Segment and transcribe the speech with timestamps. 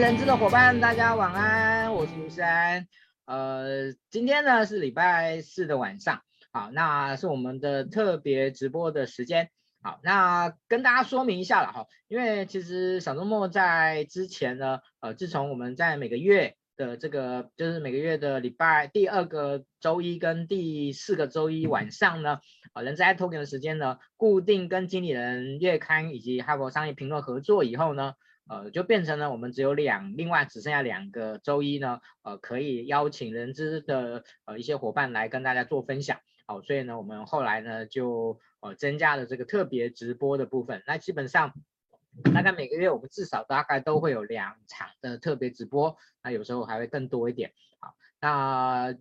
[0.00, 2.86] 人资的伙伴，大家晚安，我是卢山。
[3.26, 6.22] 呃，今天呢是礼拜四的晚上，
[6.52, 9.50] 好，那是我们的特别直播的时间。
[9.82, 22.38] 好，那跟大家说明一下了哈，因为其实小周末在之前呢，呃，自从我们在每个月的这个就是每个月的礼拜第二个周一跟第四个周一晚上呢，
[22.72, 28.14] 呃，人资 i-Token 的时间呢，固定跟经理人月刊以及哈佛商业评论合作以后呢，
[28.48, 36.18] 呃，就变成了我们只有两，另外只剩下两个周一呢，呃，可以邀请人资的呃一些伙伴来跟大家做分享。
[36.46, 40.82] 好，所以呢，我们后来呢就呃增加了这个特别直播的部分。
[40.86, 41.52] 那基本上
[42.32, 47.52] 大概每个月我们至少大概都会有两场的特别直播，那有时候还会更多一点。
[47.80, 48.94] 好，那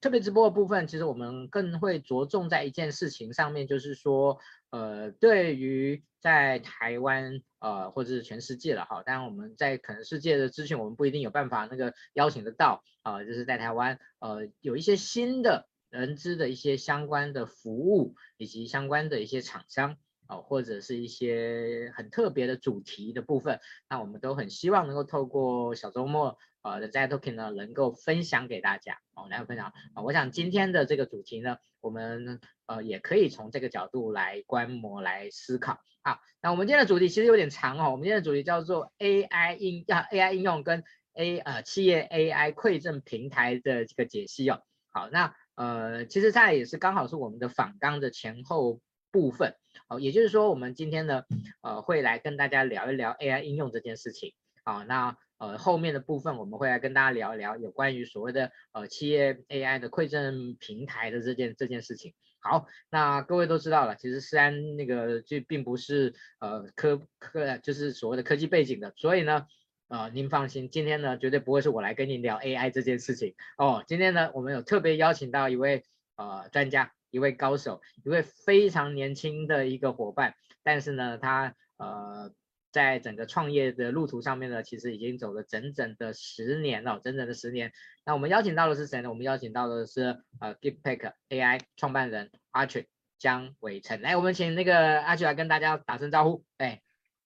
[0.00, 4.38] 特别直播的部分，其实我们更会着重在一件事情上面，就是说，
[4.72, 15.68] 呃，对于在台湾呃或者是全世界了哈，当然我们在可能世界的资讯我们不一定有办法那个邀请得到啊，呃，就是在台湾呃有一些新的。
[15.92, 30.02] 人资的一些相关的服务，以及相关的一些厂商啊，或者是一些很特别的主题的部分，那我们都很希望能够透过小周末呃的 i-Token 呢，能够分享给大家哦，来分享啊。
[30.02, 36.18] 我想今天的这个主题呢，我们呃也可以从这个角度来观摩来思考啊。
[36.40, 44.62] 那我们今天的主题其实有点长哦，我们今天的主题叫做 AI 应啊 AI 应用跟 A 呃企业 AI 馈赠平台的这个解析哦。
[44.90, 45.34] 好，那。
[45.54, 49.54] 呃，其实它也是刚好是我们的访纲的前后部分，
[49.86, 51.24] 好，也就是说，我们今天呢，
[51.60, 54.32] 呃，会来跟大家聊一聊 AI 应用这件事情，
[54.64, 62.14] 好，那呃后面的部分我们会来跟大家聊一聊有关于所谓的呃企业 AI 的馈赠平台的这件这件事情。
[62.38, 69.46] 好，那各位都知道了，其实思安那个就并不是呃科科就是所谓的科技背景的，所以呢。
[69.88, 73.84] 呃，您放心，今天呢绝对不会是我来跟您聊 AI 这件事情哦。
[73.86, 75.84] 今天呢，我们有特别邀请到一位
[76.16, 82.32] 呃专家，一位高手，一位非常年轻的一个伙伴，但是呢，他呃
[82.72, 87.72] 在整个创业的路途上面呢，其实已经走了整整的十年了，整整的十年。
[88.04, 89.10] 那我们邀请到的是谁呢？
[89.10, 92.86] 我们邀请到的是呃 Giftpack AI 创办人阿雪
[93.18, 94.00] 江伟成。
[94.00, 96.80] 来，我们请那个阿雪来跟大家打声招呼，哎。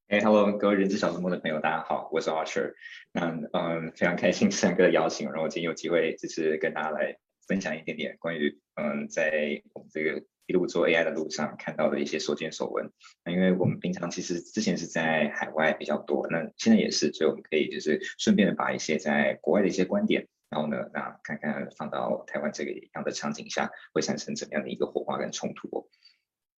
[0.08, 2.74] 哎，Hello，各位人资小周末的朋友，大家好，我是 Archer。
[3.10, 7.16] 那嗯，非常开心三哥的邀请，然后今天有机会就是跟大家来
[7.48, 12.90] 分享一点点关于嗯，在我们这个一路做 AI 的路上看到的一些所见所闻。
[13.24, 25.88] 那因为我们平常其实之前是在海外比较多，那现在也是，所以我们可以就是顺便把一些在国外的一些观点，然后呢，那看看放到台湾这个样的场景下会产生怎么样的一个火花跟冲突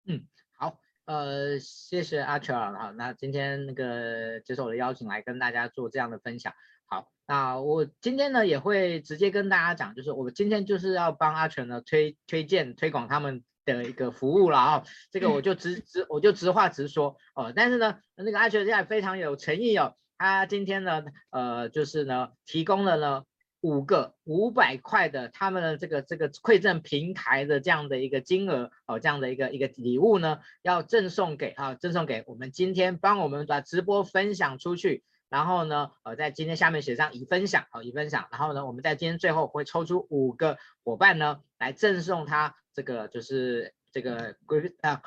[0.06, 0.28] 嗯，
[0.58, 0.80] 好。
[1.06, 6.52] 呃，谢谢阿全啊，那今天那个接受我的邀请来跟大家做这样的分享。
[6.86, 13.46] 好，那我今天呢也会直接跟大家讲，就是我今天就是要帮阿全呢推推荐推广他们
[13.76, 17.52] 的一个服务了啊，这个我就直直我就直话直说哦。
[17.56, 23.24] 但是呢，那个阿全现在非常有诚意哦，他今天呢呃就是呢提供了呢。
[23.62, 45.02] 五个五百块的他们的这个这个馈赠平台的这样的一个金额哦，这样的一个一个礼物呢，要赠送给啊，赠送给我们今天帮我们把直播分享出去，然后呢，呃，在今天下面写上已分享好，已分享，然后呢，我们在今天最后会抽出五个伙伴呢，来赠送他这个就是这个规啊。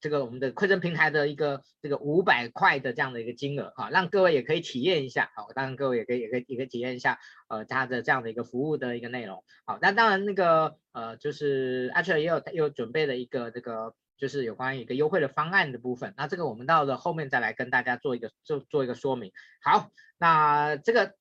[0.00, 21.14] 这个我们的馈赠平台的一个这个五百块的这样的一个金额啊，让各位也可以体验一下，好，当然各位也可以也可以也可以体验一下，呃，它的这样的一个服务的一个内容，好，那当然那个呃就是阿 r 也有也有准备了一个这个就是有关于一个优惠的方案的部分，那这个我们到了后面再来跟大家做一个做做一个说明，好，那这个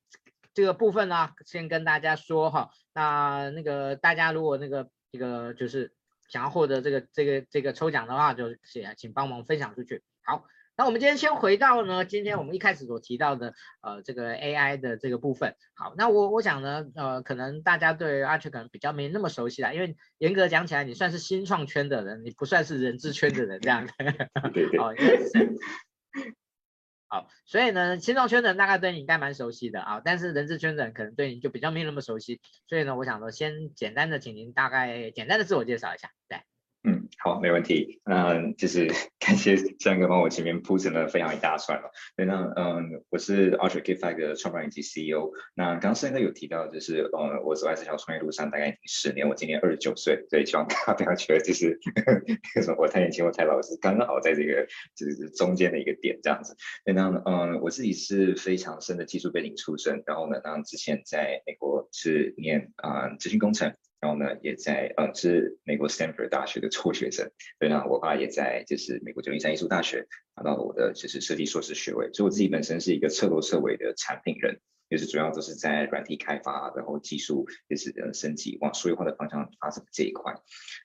[0.53, 5.93] 这个部分呢，先跟大家说哈，那那个大家如果那个这个就是。
[6.31, 10.01] 想要获得这个这个这个抽奖的话，就请请帮忙分享出去。
[10.23, 10.45] 好，
[10.81, 15.55] 那我们今天先回到呢，今天我们一开始所提到的呃这个 AI 的这个部分。
[15.75, 23.93] 好，那我我想呢，呃，可能大家对 Archer 可能比较没那么熟悉啦，因为严格讲起来，你算是新创圈的人，你不算是人资圈的人这样的。
[24.51, 24.79] 对对。
[24.79, 24.89] 好
[27.09, 36.39] 好，所以呢，新创圈的人大概对你应该蛮熟悉的啊，但是人资圈的人可能对你就比较没那么熟悉，所以呢，我想说先简单的请您大概简单的自我介绍一下，对。
[36.83, 38.01] 嗯好，没问题。
[38.05, 38.87] 嗯，就是
[39.19, 41.91] 感谢三哥帮我前面铺成了非常一大串了。
[42.15, 45.31] 那嗯，我是 Archer Giftback 的创办人以及 CEO。
[45.53, 51.79] 那刚刚三哥有提到，就是嗯，我走在这条创业路上大概已经十年，我今年二十九岁，所以希望大家不要觉得就是
[52.55, 56.55] 为什么我太年轻或太老，是刚刚好在这个就是中间的一个点这样子。
[56.83, 63.75] 对，那嗯，我自己是非常深的技术背景出身，然后呢，那之前在美国是念啊资讯工程。
[64.01, 74.59] 然后呢，也在呃是美国 Stanford 大学的辍学生，对，呢我爸也在就是美国旧金山艺术大学拿到了我的就是设计硕士学位，所以我自己本身是一个彻头彻尾的产品人。
[74.91, 80.33] 就是主要都是在软体开发，然后技术就是呃升级往数字化的方向发展这一块。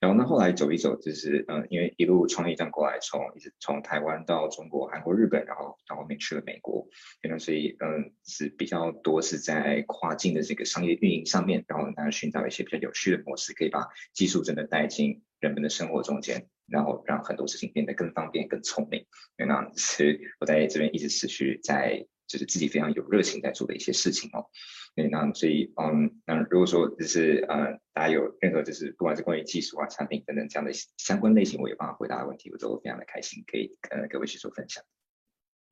[0.00, 6.86] 然后呢，后来走一走，就是嗯，因为一路创业这样过来，从一直从台湾到中国、韩国、日本，然后到后面去了美国，
[7.20, 19.04] 那所以嗯是比较多是在跨境的这个商业运营上面，然后大家寻找一些比较有趣的模式，可以把技术真的带进人们的生活中间，然后让很多事情变得更方便、更聪明。
[19.36, 22.06] 那是我在这边一直持续在。
[22.26, 24.46] 就是自己非常有热情在做的一些事情哦，
[24.94, 34.82] 对，那所以嗯，那如果说就是呃，大家有任何就是不管是关于技术啊、产品等等这样的相关类型，我有办法回答的问题，我都非常的开心，可以跟各位去做分享。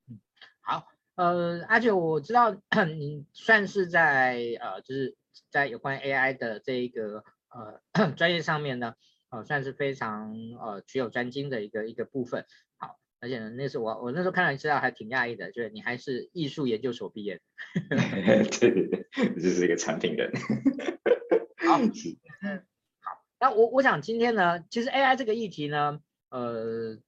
[0.09, 0.19] 嗯，
[0.61, 2.55] 好，呃，阿九我知道
[2.95, 5.15] 你算是在呃，就是
[5.49, 8.95] 在有关 AI 的这一个呃 专业上面呢，
[9.29, 12.45] 呃，算是非常呃具有专精的一个一个部分。
[12.77, 17.41] 好而且呢，那时候我我那时候看到你资料还挺讶异的，就是你还是艺术研究所毕业的。
[18.59, 20.31] 对对对，这是一个产品人。
[21.67, 22.63] 好，嗯，
[23.01, 26.99] 好，那我我想今天呢，其实 AI 这个议题呢，呃，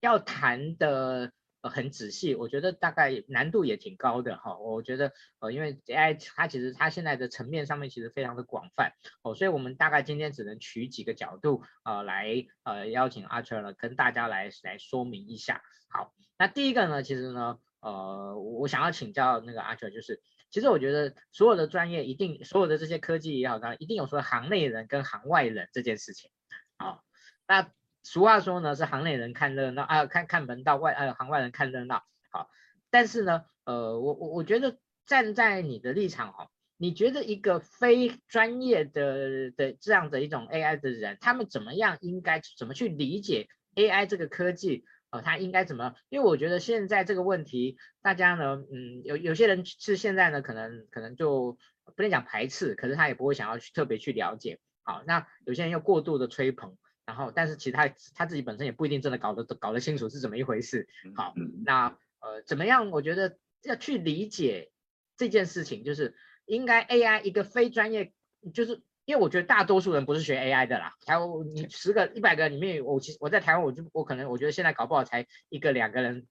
[0.00, 1.32] 要谈的。
[1.68, 4.56] 很仔细，我觉得大概难度也挺高的哈。
[4.58, 8.92] 我觉得呃，因为 AI 它其实它现在的层面上面其实非常的广泛
[9.22, 15.62] 哦，所以我们大概今天只能取几个角度呃来呃邀请 Archer 呢跟大家来来说明一下。
[15.88, 20.20] 好，那第一个呢，其实呢呃我想要请教那个阿全就是，
[20.50, 26.30] 其实我觉得所有的专业一定所有的这些科技也好，它一定有说行内人跟行外人这件事情。
[26.78, 27.02] 好，
[27.46, 27.70] 那。
[28.06, 32.04] 俗话说呢，是行内人看热闹啊，看看门道，外呃行外人看热闹。
[32.30, 32.48] 好，
[32.88, 44.84] 但是呢，呃，我我我觉得站在你的立场哦，你觉得一个非专业的的这样的一种 AI 的人，他们怎么样应该怎么去理解 AI 这个科技？
[45.10, 45.96] 呃，他应该怎么？
[46.08, 51.58] 因为我觉得现在这个问题，大家呢，嗯，有有些人是现在呢，可能可能就
[51.96, 54.60] 不能讲排斥，可是他也不会想要去特别去了解。
[54.84, 56.76] 好，那有些人又过度的吹捧。
[57.06, 60.88] 然后，但是其实他他自己本身也不一定真的搞得搞得清楚是怎么一回事。
[61.14, 62.90] 好，那呃怎么样？
[62.90, 64.72] 我觉得要去理解
[65.16, 66.16] 这件事情，就是
[66.46, 68.12] 应该 AI 一个非专业，
[68.52, 70.96] 就是因为我觉得大多数人不是学 AI 的啦。
[71.06, 76.26] 台湾你十个一百个里面，我其实我在台湾我就我可能我觉得现在搞不好才一个两个人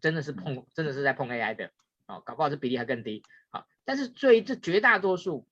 [0.00, 1.70] 真的是碰真的是在碰 AI 的，
[2.06, 3.22] 哦，搞不好这比例还更低。
[3.50, 5.46] 好，但是对于这绝大多数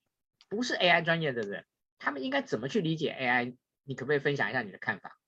[0.48, 1.64] 不是 AI 专业的人，
[2.00, 3.54] 他们应该怎么去理解 AI？
[3.86, 5.18] 你可不可以分享一下你的看法？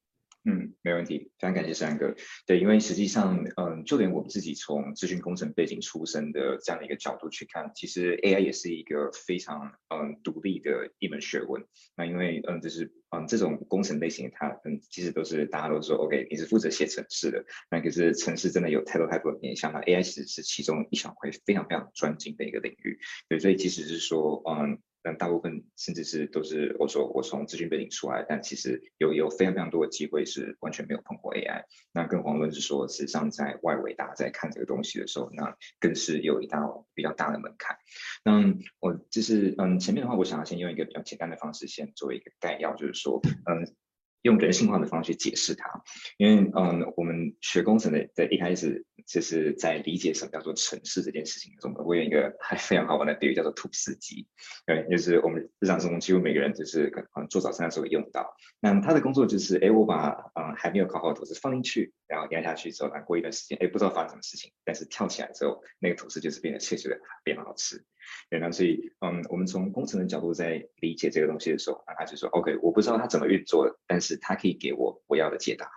[0.45, 2.15] 嗯，没问题，非常感谢山哥。
[2.47, 11.63] 对，因为实际上，嗯，就连我们自己从资讯工程背景出身的这样的一个角度去看，其实 AI 也是一个非常嗯独立的一门学问。
[11.97, 22.99] 那因为嗯，就是嗯这种工程类型，它嗯其实都是大家都说 OK，你是负责写程式的，那可是程式真的有太多太多的面向，那 AI 其实是其中一小块非常非常专精的一个领域。
[23.29, 24.79] 对，所以即使是说嗯。
[25.03, 31.63] 但大部分甚至是都是我说我从资讯背景出来，但其实有有非常非常多的机会是完全没有碰过 AI。
[31.93, 37.77] 那更遑论是说，实际上在外围大家在看这个东西的时候，那更是有一道比较大的门槛。
[38.25, 43.75] 那我就是嗯，前面的话，我想要先用一个比较简单的方式先做一个概要，就是说嗯。
[44.23, 45.83] 用人性化的方式去解释它，
[46.17, 54.27] 因为嗯，我们学工程的在一开始就是在理解什么叫做城市这件事情的时候，我有一个还非常好玩的比喻，叫做土司机。
[54.67, 58.35] 对，就是我们日常生活中几乎每个人就是可能做早餐的时候用到。
[58.61, 67.85] 那他的工作就是，哎，我把嗯还没有烤好的吐司放进去，然后压下去之后，然后过一段时间，哎，不知道发生什么事情，但是跳起来之后，那个吐司就是变得脆脆的，变得好吃。
[68.31, 75.71] 对，那所以，嗯，我们从工程的角度在理解这个东西的时候，那他就说，OK，我不知道它怎么运作的，但是它可以给我我要的解答。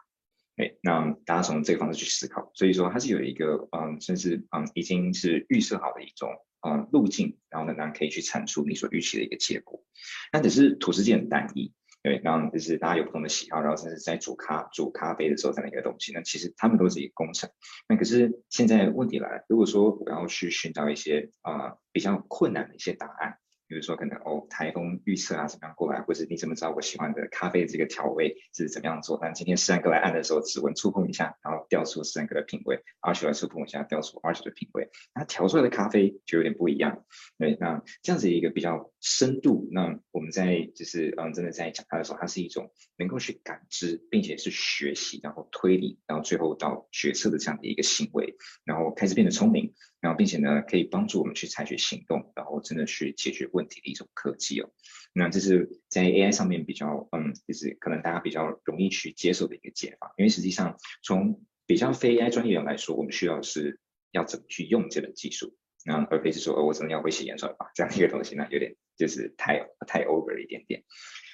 [0.56, 6.30] 哎，那大家从这个方式去思考，所以说它是有一个，嗯，甚至嗯已经是预设好的一种，
[6.66, 9.84] 嗯，路径，然后呢，那可以去产出你所预期的一个结果。
[10.32, 11.74] 那只是吐司机很单一。
[12.04, 17.50] 对，然后就是大家有不同的喜好，然后甚至在煮咖煮咖啡的时候这样的一个东西，那其实他们都是一个工程。
[17.88, 23.38] 那可是现在问题来了，如果说我要去寻找一些啊、比较困难的一些答案，
[23.72, 29.18] 比如说可能哦台风预测啊怎么样过来，或者你怎么知道我喜欢的咖啡这个调味是怎么样做？
[29.22, 37.06] 但今天思安哥来按的时候，指纹触碰一下，然后调出思安哥的品味阿雪来触碰一下，调出二十的品味，那调出来的咖啡就有点不一样。
[37.38, 48.36] 对，那这样子一个比较深度，那我们在就是嗯真的在讲它的时候，它是一种能够去感知，并且是学习，然后推理，然后最后到决策的这样的一个行为，
[48.66, 49.74] 然后开始变得聪明。
[50.02, 54.72] 然后，并且呢，可以帮助我们去采取行动，然后真的去解决问问题的一种科技哦。
[55.14, 60.14] 那这是在 AI 上面比较，嗯，就是可能大家比较容易去接受的一个解法。
[60.18, 63.80] 因为实际上，从比较非 AI 专业人来说，我们需要是
[64.12, 70.84] 要怎么去用这个技术，那而非是说，哦，我真的要会写演算法这样一个东西，那有点就是太太 over 一点点。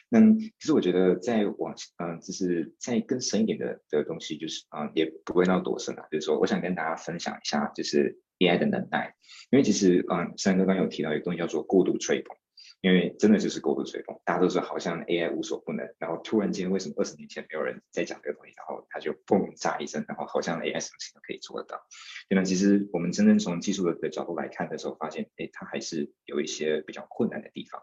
[0.09, 6.07] 那其实我觉得在往嗯，就是再更深一点的的东西，就是啊、嗯，也不会闹多深啊。
[6.09, 9.15] 就是说，我想跟大家分享一下，就是 AI 的能耐，
[9.49, 12.35] 因为其实嗯，思安哥刚刚有提到一个东西叫做过度吹捧，
[12.81, 21.81] 因为真的就是过度吹捧，大家都说好像 AI 无所不能，然后突然间为什么二十年前没有人在讲这个东西，然后它就嘣炸一声，然后好像 AI 什么事情都可以做得到。
[22.29, 27.81] 那其实我们真正从技术的角度来看的时候，发现哎，它还是有一些比较困难的地方。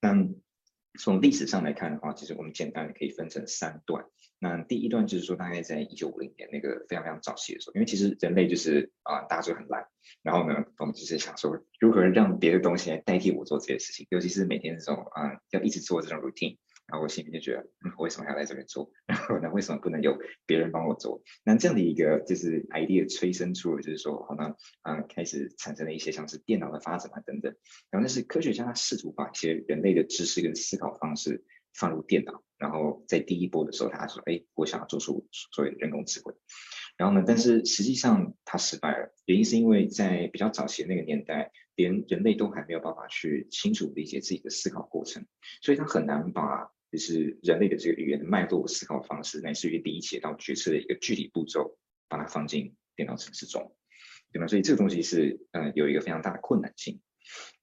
[0.00, 0.12] 那
[0.98, 4.04] 从历史上来看的话，其实我们简单的可以分成三段。
[4.38, 9.86] 那第一段就是说，大概在一九五零年那个非常非常早期的时候，因为其实人类就是啊、大家就很懒，
[10.22, 16.58] 然后呢，我们就是想说如何让别的东西来代替我做这些事情，尤其是每天这种啊、要一直做这种 routine。
[16.88, 18.92] 然后我心里就觉得，嗯，为什么要来这边做？
[19.06, 20.16] 然后呢，为什么不能有
[20.46, 21.20] 别人帮我做？
[21.44, 27.52] 那这样的一个就是 idea 催生出了，就是说，好像嗯，开始产生了一些像是电脑的发展啊等等。
[27.90, 32.44] 然后那是科学家他试图把一些人类的知识跟思考方式放入电脑。
[32.56, 36.34] 然后在第一波的时候，他说，哎，我想要做出所谓的人工智慧。
[36.96, 45.26] 然后呢，但是实际上他失败了，原因是因为在比较早期的那个年代，连人类都还没有办法去清楚理解自己的思考过程，
[45.60, 46.70] 所以他很难把。
[46.96, 51.76] 就是人类的这个语言的脉络思考方式，乃至于理解到决策的一个具体步骤，
[52.08, 53.76] 把它放进电脑程式中，
[54.32, 54.46] 对吗？
[54.46, 57.00] 所以这个东西是呃有一个非常大的困难性。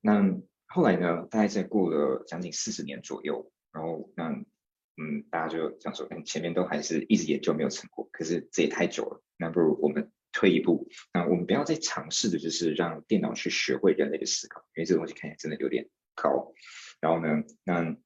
[0.01, 16.53] 那后来呢，大概在过了将近四十年左右，然后那嗯，大家就想说，前面都还是一直研究没有成果，可是这也太久了，那不如我们退一步，那我们不要再尝试的就是让电脑去学会人类的思考，因为这个东西看起来真的有点高。
[17.01, 17.97] 然后呢，那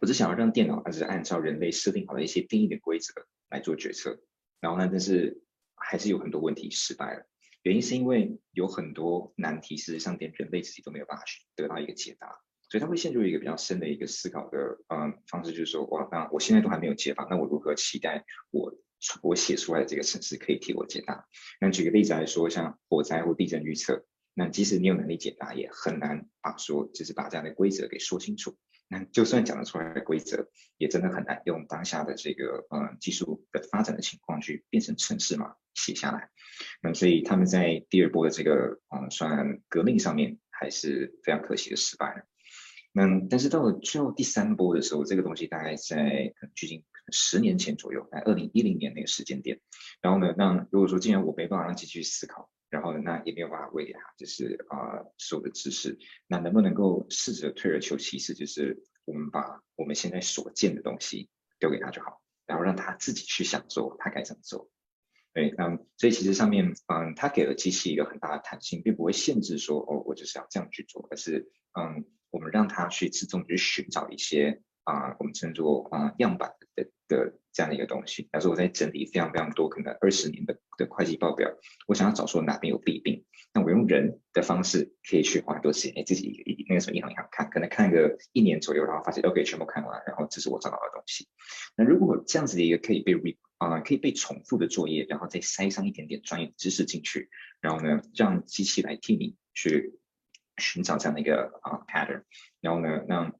[0.00, 3.12] 我只想要让电脑还是按照人类设定好的一些定义的规则
[3.50, 4.18] 来做决策，
[4.60, 5.42] 然后呢，但是
[5.74, 7.26] 还是有很多问题失败了。
[7.62, 12.40] 原因是因为有很多难题，事实上连人类自己都没有办法去得到一个解答，
[12.70, 18.74] 所以他会陷入一个比较深的一个思考的嗯方式，就是说，哇，那我现在都还没有解法，那我如何期待我
[19.22, 21.26] 我写出来的这个程式可以替我解答？
[21.60, 28.56] 那举个例子来说，像火灾或地震预测，那即使你有能力解答，也很难把说就是把这样的规则给说清楚。
[28.92, 36.28] 那就算讲得出来的规则，也真的很难用当下的这个呃技术的发展的情况去变成程式码写下来。
[36.82, 42.24] 那所以他们在第二波的这个嗯算革命上面还是非常可惜的失败了。
[42.92, 49.60] 那但是到了最后第三波的时候，这个东西大概在距今十年前左右，在二零一零年那个时间点。
[50.02, 52.50] 然后呢，那如果说既然我没办法让机器去思考。
[52.70, 55.98] 然后，那也没有办法喂给他，就是啊、呃，所有的知识。
[56.26, 64.70] 那能不能够试着退而求其次，就是我们把我们现在所见的东西丢给他就好，然后让他自己去想做他该怎么做。
[65.34, 74.62] 对，嗯，所以其实上面，嗯，他给了机器一个很大的弹性，并不会限制说，哦，我就是要这样去做，而是，嗯，我们让他去自动去寻找一些。
[74.84, 78.24] 啊，我们称作啊样板的的这样的一个东西。
[78.32, 81.50] 假如说我在整理非常非常多可能二十年的的会计报表，
[81.86, 91.28] 我想要找出哪边有弊病，那我用人的方式可以去花很多时间，哎，自己那个时候银行银行看，可能看个一年左右，然后发现 OK 全部看完，然后这是我找到的东西。
[91.76, 97.28] 那如果这样子的一个可以被 re 啊可以被重复的作业，然后再塞上一点点专业知识进去，
[97.60, 99.98] 然后呢让机器来替你去
[100.56, 102.22] 寻找这样的一个啊 pattern，
[102.60, 103.34] 然后呢让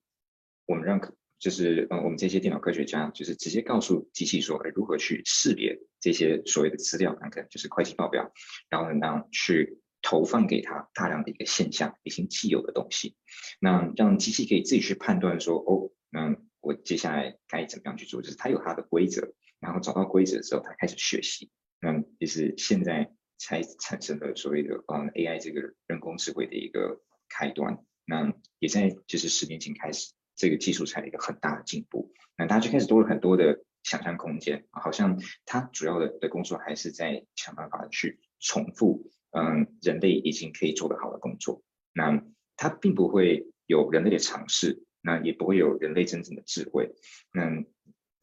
[0.67, 1.01] 我们让
[1.41, 8.31] 就是嗯，我们这些电脑科学家就是直接告诉机器说，哎，如何去识别这些所谓的资料，那可能就是会计报表，
[8.69, 13.17] 然后呢，去投放给他大量的一个现象，已经既有的东西，
[13.59, 18.21] 那让机器可以自己去判断说，哦，那我接下来该怎么样去做？
[18.21, 30.13] 就是它有它的规则，然后找到规则之后，它开始学习，那就是现在才产生了所谓的嗯 AI 这个人工智慧的一个开端，那也在就是十年前开始。
[30.41, 42.25] 这个技术才有一个很大的进步，那大家就开始多了很多的想象空间，好像它主要的的工作还是在想办法去重复，嗯，人类已经可以做得好的工作，那
[42.57, 46.95] 它并不会有人类的尝试，那也不会有人类真正的智慧，
[47.35, 47.63] 那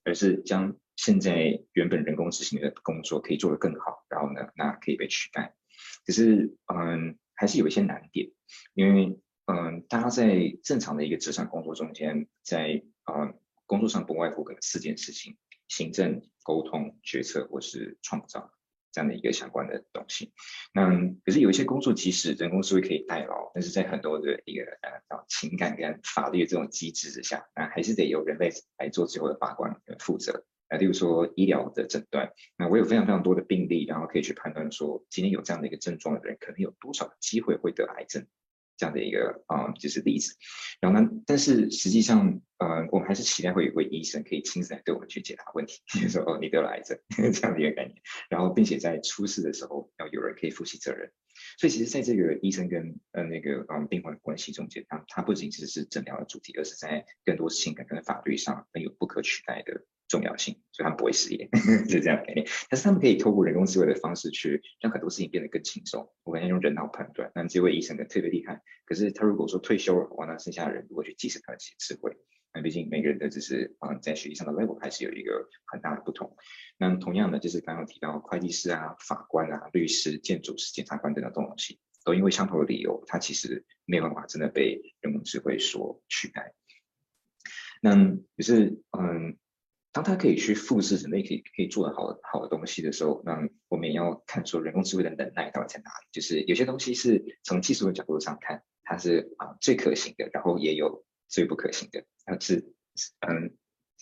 [0.04, 5.54] 而是将现在原本人工执行的工作可以做得更好，然后呢，那可以被取代。
[6.04, 8.32] 可是，嗯，还是有一些难点，
[8.74, 15.38] 因为，嗯，大家在正常的一个职场工作中间，在，嗯，工作上不外乎可能四件事情：
[15.68, 18.52] 行政、沟通、决策或是创造。
[18.90, 20.34] 这样的一个相关的东西，
[20.74, 20.90] 那
[21.24, 28.50] 可是有一些工作，即使人工智慧可以代劳，但是在很多的一个呃情感跟法律这种机制之下，那还是得由人类
[28.80, 30.46] 来做最后的把关跟负责。
[30.70, 38.26] 啊，例如说医疗的诊断，那我有非常非常多的病例，然后可以去判断说，今天有这样的一个症状的人，可能有多少机会会得癌症。
[38.78, 40.36] 这样的一个啊、嗯，就是例子，
[40.80, 46.98] 然后呢，但是实际上，呃，我们还是期待会有位医生可以亲自来对我们去解答问题，比 如说哦，你得了癌症
[47.34, 47.96] 这样的一个概念，
[48.30, 51.12] 然后并且在出事的时候要有人可以负起责任。
[51.60, 61.50] 所以其实在这个医生跟呃那个嗯病患的关系中间，它它不仅只是诊疗的主题，而是在更多情感跟法律上很有不可取代的重要性，所以他们不会失业，
[61.88, 62.48] 是这样的概念。
[62.70, 66.12] 但是他们可以透过人工智慧的方式去让很多事情变得更轻松。
[66.24, 68.62] 我们要用人脑判断，那这位医生呢特别厉害。
[68.86, 72.16] 可是他如果说退休了，哇，那剩下的人如果去继承他的智慧，
[72.54, 76.38] 那毕竟每个人的就是嗯在学习上的 level 还是有一个很大的不同。
[76.78, 86.54] 那同样的，就是刚刚提到会计师啊、法官啊、律师、建筑师、检察官等等这种东西，都因为相同的理由，他其实没有办法真的被人工智慧所取代。
[87.82, 87.94] 那
[88.38, 89.38] 可是嗯。
[89.98, 96.08] 当它可以去复制人类可以可以做的好的好的东西的时候，那我们也要看说人工智慧的能耐到底在哪里。
[96.12, 102.06] 就是有些东西是从技术的角度上看，它是啊最可行的，然后也有最不可行的。
[102.28, 102.76] 那是
[103.22, 103.58] 嗯，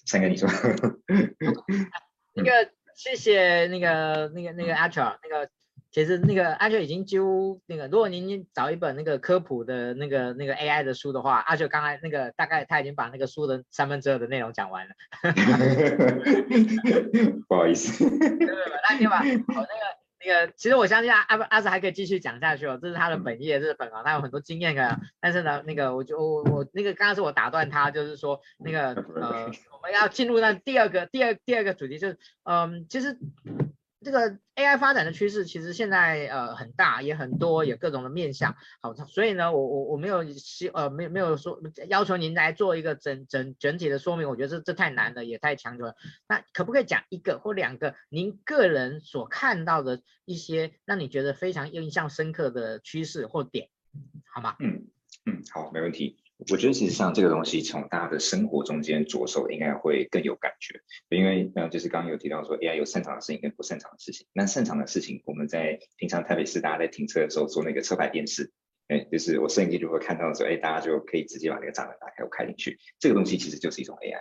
[0.06, 0.50] 三哥你说，
[2.36, 5.50] 那个谢谢那个那个那个 Archer 那个。
[5.96, 14.94] 其实那个阿秀已经几乎那个，如果您找一本那个科普的那个那个 AI 的书的话，阿秀刚才那个大概他已经把那个书的三分之二的内容讲完了。
[17.48, 18.10] 不好意思。
[18.10, 18.56] 对对对，
[18.90, 19.72] 那你把好那个
[20.20, 25.00] 那个，其实我相信阿阿阿子还可以继续讲下去哦，这是他的本业，这是本行，他有很多经验的。
[25.22, 33.18] 但是呢，那个我就我我那个刚刚是我打断他，就是说那个 呃，我们要进入那第二个第二第二个主题，就是嗯，其实。
[34.06, 38.56] 这个 AI 发展的趋势其实现在呃很大，也很多，有各种的面向。
[38.80, 45.96] 好，所以呢，我我我没有希呃没有没有说要求您来做一个整整整体的说明，我觉得这这太难了，也太强求了。
[46.28, 53.70] 那可不可以讲一个或两个您个人所看到的一些让你觉得非常印象深刻的趋势或点，
[54.32, 54.56] 好吗？
[54.60, 54.86] 嗯
[55.26, 56.18] 嗯，好，没问题。
[56.38, 60.80] 我觉得其实像这个东西，从大家的生活中间着手，应该会更有感觉。
[61.10, 64.28] 因为呃，就是刚刚有提到说，AI 有擅长的事情跟不擅长的事情。
[64.34, 68.52] 那擅长的事情，我们在平常台北市大家在停车的时候做那个车牌辨识，
[68.90, 72.78] 哎，就是我摄影机就会看到说，哎，大家就可以直接把那个栅栏打开，我开进去。
[73.00, 74.20] 这个东西其实就是一种 AI，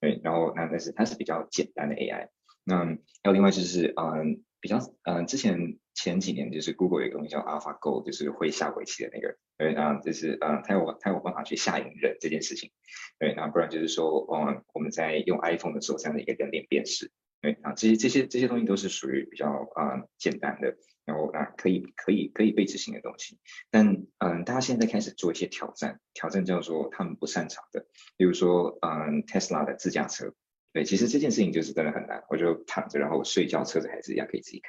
[0.00, 0.20] 对。
[0.24, 2.28] 然后那但是它是比较简单的 AI。
[2.64, 5.78] 那还有另外就是嗯，比较嗯之前。
[5.96, 12.70] 前几年就是 Google 有个东西叫 AlphaGo，就是会下围棋的那个，对，然后就是呃，它有它有办法去下赢人这件事情，
[13.18, 23.38] 对，那不然就是说，嗯，我们在用 iPhone 的时候这样的一个人脸辨识，对，啊，这些这些这些东西都是属于比较啊、简单的，然后啊可以可以可以被执行的东西，
[23.70, 27.86] 但嗯、大家现在开始做一些挑战，挑战叫做他们不擅长的，
[28.18, 30.34] 比如说嗯 Tesla 的自驾车，
[30.74, 34.68] 对，其实这件事情就是真的很难，我就躺着然后睡觉，车子还是一样可以自己开。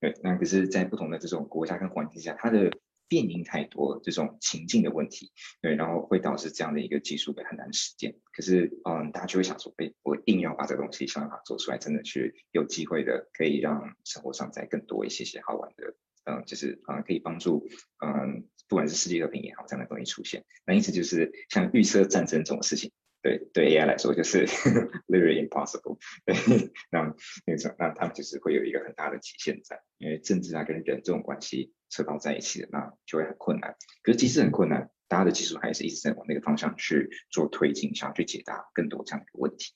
[0.00, 2.70] 对，那可是，在不同的这种国家跟环境下，它的
[3.08, 5.32] 变因太多，这种情境的问题，
[5.62, 8.14] 对，然后会导致这样的一个技术会很难实践。
[8.32, 17.66] 可是，嗯，大家就会想说，哎，我硬要把这个东西想办法做出来，真的去有机会的，可以让生活上再更多一些些好玩的，嗯，就是嗯，可以帮助，
[18.04, 20.44] 嗯，不管是世界和平也好，这样的东西出现。
[20.66, 22.92] 那意思就是，像预测战争这种事情。
[23.26, 24.46] 对对 AI 来说就是
[25.08, 25.98] literally impossible。
[26.92, 27.12] 那
[27.44, 33.74] 那种那他们就是会有一个很大的极限在，因为政治啊跟人这种关系扯到在一起的，那就会很困难。
[34.04, 39.74] 可是即使很困难，大家的技术还是一直在往那个方向去做推进，想要去解答更多这样的一个问题。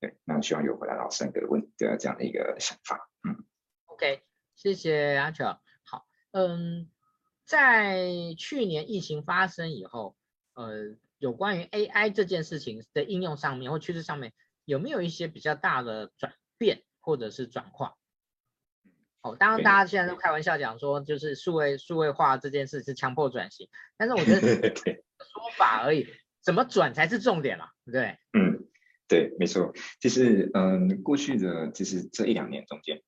[0.00, 3.08] 对，那希望有回答到三个问的这样的一个想法。
[3.28, 3.44] 嗯
[3.86, 4.22] ，OK，
[4.56, 5.60] 谢谢阿乔。
[5.84, 6.90] 好，嗯，
[7.44, 10.16] 在去年疫情发生以后，
[10.54, 10.96] 呃。
[11.18, 14.32] 有关于 AI 这件事情的应用上面或趋势上面，
[14.64, 17.94] 有没有一些比较大的转变或者是转化？
[19.20, 24.40] 哦，当然大家现在都开玩笑讲说，就是数位数位化这件事是强迫转型，但是我觉得
[24.78, 26.06] 说法而已，
[26.40, 28.16] 怎么转才是重点嘛，对不对？
[28.32, 28.68] 嗯，
[29.08, 33.02] 对，没错，就是嗯，过去的就是这一两年中间，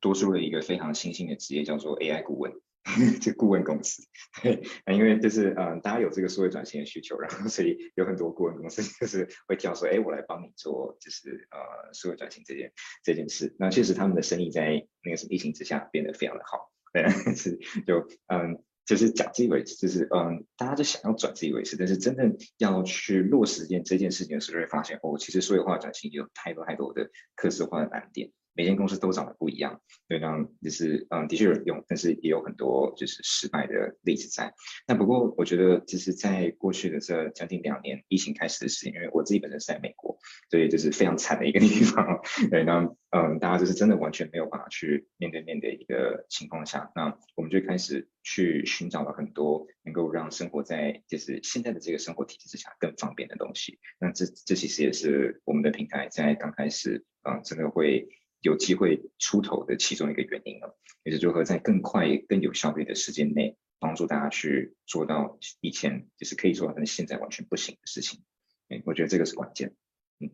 [0.00, 2.52] 多出了一个非常新兴的职业，叫做 AI 顾问。
[3.20, 4.02] 就顾问公司，
[4.42, 12.72] 对，因为就是嗯，大家有这个数位转型的需求，然后所以有很多顾问公司 就是会挑说，哎，我来帮你做，就是呃数位转型这件
[13.02, 13.54] 这件事。
[13.58, 28.30] 那确实他们的生意在那个什么疫情之下变得非常的好，对， 是就嗯，就是讲自以为是，就是嗯，大家就想要转自以为是，但是真正要去落实件这件事情的时候，会发现哦，其实数位化转型有太多太多的客制化的难点。
[28.56, 34.52] 每间公司都长得不一样，对，那就是嗯，的确有用，但是也有很多就是失败的例子在。
[34.88, 40.18] 那不过我觉得，就是在过去的这将近两年疫情开始的时间，因为我自己本身是在美国，
[40.50, 42.20] 所以就是非常惨的一个地方。
[42.50, 53.78] 对，那嗯，大家就是真的完全没有办法去面对面的一个情况下，那我们就开始去寻找了很多能够让生活在就是现在的这个生活体制之下更方便的东西。
[54.00, 58.08] 那这这其实也是我们的平台在刚开始嗯，真的会。
[58.40, 68.22] 有机会出头的其中一个原因了，也是如何在更快、更有效率的时间内，帮助大家去做到以前就是可以做到，但是现在完全不行的事情。
[68.68, 69.74] 哎，我觉得这个是关键。
[70.20, 70.30] 嗯，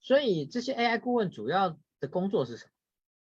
[0.00, 2.66] 所以这些 AI 顾问主要的工作是什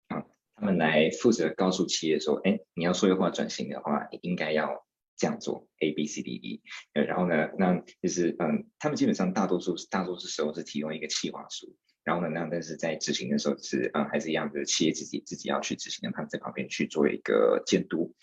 [0.10, 0.18] 么？
[0.18, 4.86] 啊，他们来负责告诉企业说，哎，你要数字化转型的话，你应该要
[5.18, 6.62] 这样做 A B C D E。
[6.94, 11.76] 呃然后呢，那就是嗯，他们基本上大多数大多数时候是提供一个企划书。
[12.04, 18.14] 然后呢，那但是在执行的时候是啊、还是一样的，企业自己自己要去执行，让他们在旁边去做一个监督。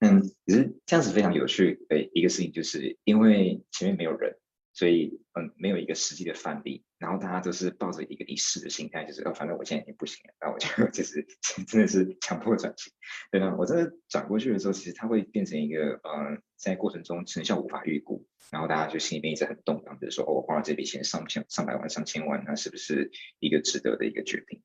[0.00, 1.84] 嗯，只是这样子非常有趣。
[1.88, 4.36] 的，一个事情就是因为前面没有人，
[4.72, 6.84] 所以嗯，没有一个实际的范例。
[6.98, 11.26] 然后大家都是抱着一个一试的心态，就是呃，反正我现在已经不行了，那我就 就是
[11.68, 12.90] 真的是强迫转型。
[13.30, 24.62] 对呢，我真的转过去的时候，其实它会变成一个嗯，在过程中成效无法预估，然后大家就心里面一直很动荡，就是说，我花了这笔钱上千上百万上千万，那是不是一个值得的一个决定？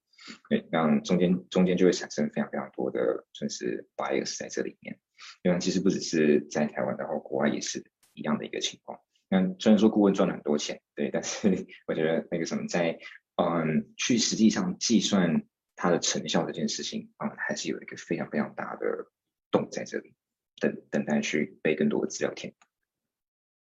[0.49, 4.99] 对，让中间中间就会产生非常非常多的算是 bias 在这里面。
[5.43, 8.99] 因为其实不只是在台湾，然后国外也是一样的一个情况。
[9.30, 12.97] 那虽然说顾问赚了很多钱，对，但是 我觉得那个什么在，
[13.36, 15.43] 嗯，去实际上计算
[15.75, 19.12] 它的成效这件事情，啊、还是有一个非常非常大的
[19.51, 20.15] 洞在这里，
[20.62, 22.54] 等等待去背更多的资料填。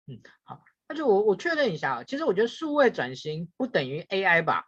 [0.07, 4.65] 嗯，好，那就我我确认一下啊，其实我觉得数位转型不等于 AI 吧？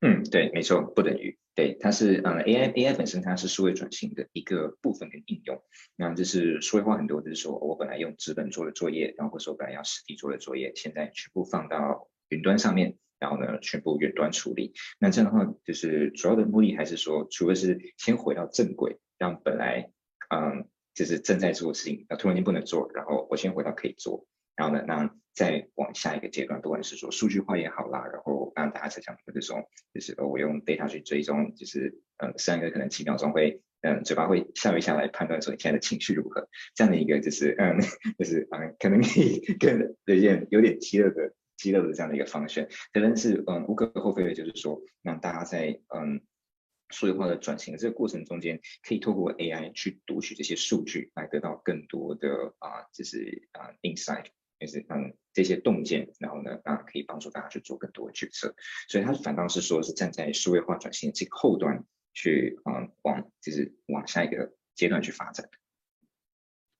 [0.00, 1.38] 嗯，对，没错，不等于。
[1.54, 5.62] 对，它是嗯，AI AI 本身它是数位转型的一个部分跟应用。
[5.94, 14.72] 那这是数位化很多，就是说我本来用纸本做的作业，然后或者说本来要实体做的作业，现在全部放到云端上面，然后呢，全部远端处理。
[14.98, 19.92] 那这样的话，就是主要的目的还是说，除了是先回到正轨，让本来
[20.34, 24.26] 嗯，就是正在做的事情，那突然间不能做，然后我先回到可以做。
[24.56, 37.80] 然后呢，那再往下一个阶段，不管是说数据化也好啦，然后让大家在讲的这种，就是我用 data 去追踪，就是嗯，三个可能几秒钟会，嗯，嘴巴会笑一下来判断说你现在的情绪如何，这样的一个就是嗯，
[38.16, 46.20] 就是嗯，可能可以更有点有点激烈的激烈的这样的一个方式，可能是嗯无可厚非的，就是说让大家在嗯
[46.90, 54.26] 数字化的转型这个过程中间，可以透过 AI 去读取这些数据，来得到更多的啊，就是啊 insight。
[54.60, 58.54] 就是嗯，这些洞见，然后呢，啊，可以帮助大家去做更多的决策。
[58.88, 65.50] 所以它反倒是说是站在数位化转型这个后端去，嗯，往就是往下一个阶段去发展。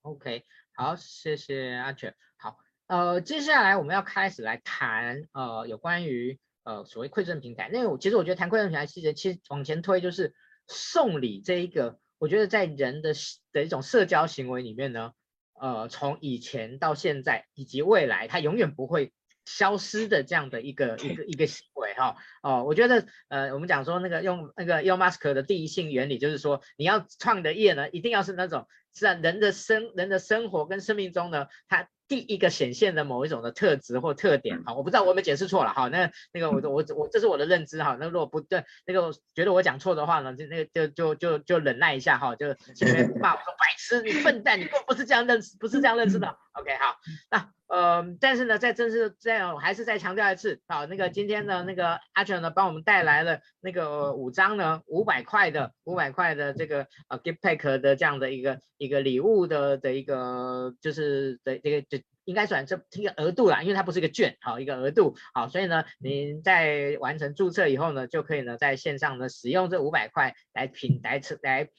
[0.01, 2.15] OK，好，谢谢阿全。
[2.37, 7.69] 好，呃，接下来我们要开始来谈呃有关于呃所谓馈赠平台。
[7.71, 10.33] 那我其实我觉得谈馈赠平台，其实其实往前推就是
[10.67, 13.13] 送礼这一个，我觉得在人的
[13.53, 15.13] 的一种社交行为里面呢。
[15.57, 19.13] 呃，从以前到现在以及未来，它永远不会
[19.45, 22.17] 消失的这样的一个一个一个行为哈。
[22.43, 31.87] 哦，我觉得呃，我们讲说那个用那个 Elon Musk 的第一性原理，就是说你要创的业呢，一定要是那种是啊人的生人的生活跟生命中呢，它。
[32.07, 46.97] 第一个显现的某一种的特质或特点，好，我不知道我有没有解释错了，好，那那个我我我这是我的认知哈，那如果不对，那个觉得我讲错的话呢，就那个就就就就忍耐一下哈，就前面 骂我说白痴，你笨蛋，你根本不是这样认识，不是这样认识的，OK，好，
[47.29, 62.03] 那呃，但是呢，在正式这样，我还是再强调一次，好，那个今天呢，那个阿全呢帮我们带来了那个五张呢五百块的五百块的这个呃 gift pack 的这样的一个一个礼物的的一个就是的这个。
[62.25, 71.69] 应该算这一个额度啦，因为它不是一个券，好一个额度，好，所以呢，您在完成注册以后呢，就可以呢在线上呢使用这五百块来品来吃来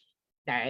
[0.45, 0.69] 来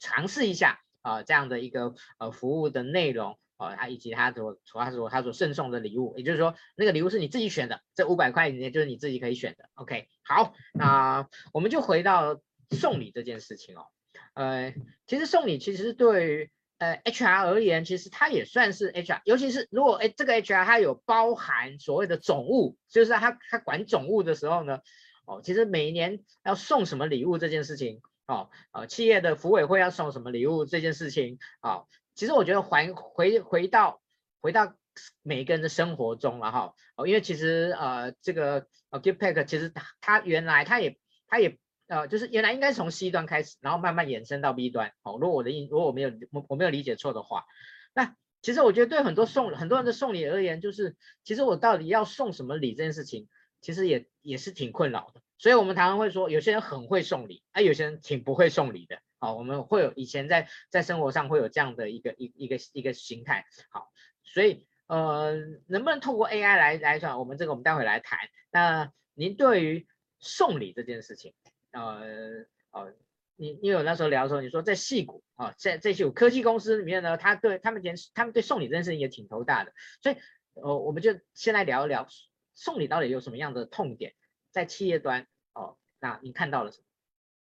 [0.00, 9.68] 尝试一下啊这样的一个呃服务的内容啊，它以及它所它所它所赠送的礼物，也就是说那个礼物是你自己选的，这五百块里面就是你自己可以选的。
[9.74, 13.86] OK，好，那我们就回到送礼这件事情哦。
[14.34, 14.74] 呃，
[15.06, 24.78] 其实送礼其实对于呃 HR 而言，其实它也算是 HR，尤其是如果哎这个 HR 它有包含所谓的总务，就是他他管总务的时候呢，
[25.26, 34.00] 哦，其实每年要送什么礼物这件事情，哦，呃，企业的服委会要送什么礼物这件事情，啊、哦，其实我觉得还回回到
[34.40, 34.76] 回到
[35.22, 41.58] 每一个人的生活中了哈，哦，因为其实呃这个呃 Gift Pack 其实它原来它也它也。
[41.90, 44.92] 呃，就是原来应该从 C 端开始，然后慢慢延伸到 B 端。
[45.02, 47.46] 哦，如果我的意，如果我没有我我没有理解错的话，
[47.94, 53.26] 那其实我觉得对很多送很多人的送礼而言，就是其实我到底要送什么礼这件事情，
[53.62, 55.22] 其实也也是挺困扰的。
[55.38, 58.98] 所以我们常常会说，有些人很会送礼，啊，有些人挺不会送礼的。
[59.20, 63.46] 好，我们会有以前在在生活上会有这样的一个一一个一个形态。
[63.70, 63.90] 好，
[64.22, 67.18] 所以呃，能不能透过 AI 来来算？
[67.18, 68.18] 我们这个我们待会来谈。
[68.50, 69.86] 那您对于
[70.18, 71.34] 送礼这件事情？
[71.70, 72.94] 呃呃，
[73.36, 79.72] 你你有那时候聊的时候，你说在戏谷啊，在在矽谷科技公司里面呢，他对他们连他们对送礼这件事情也挺头大的，
[80.02, 80.16] 所以
[80.54, 82.08] 呃，我们就先来聊一聊
[82.54, 84.14] 送礼到底有什么样的痛点，
[84.50, 86.84] 在企业端哦，那你看到了什么？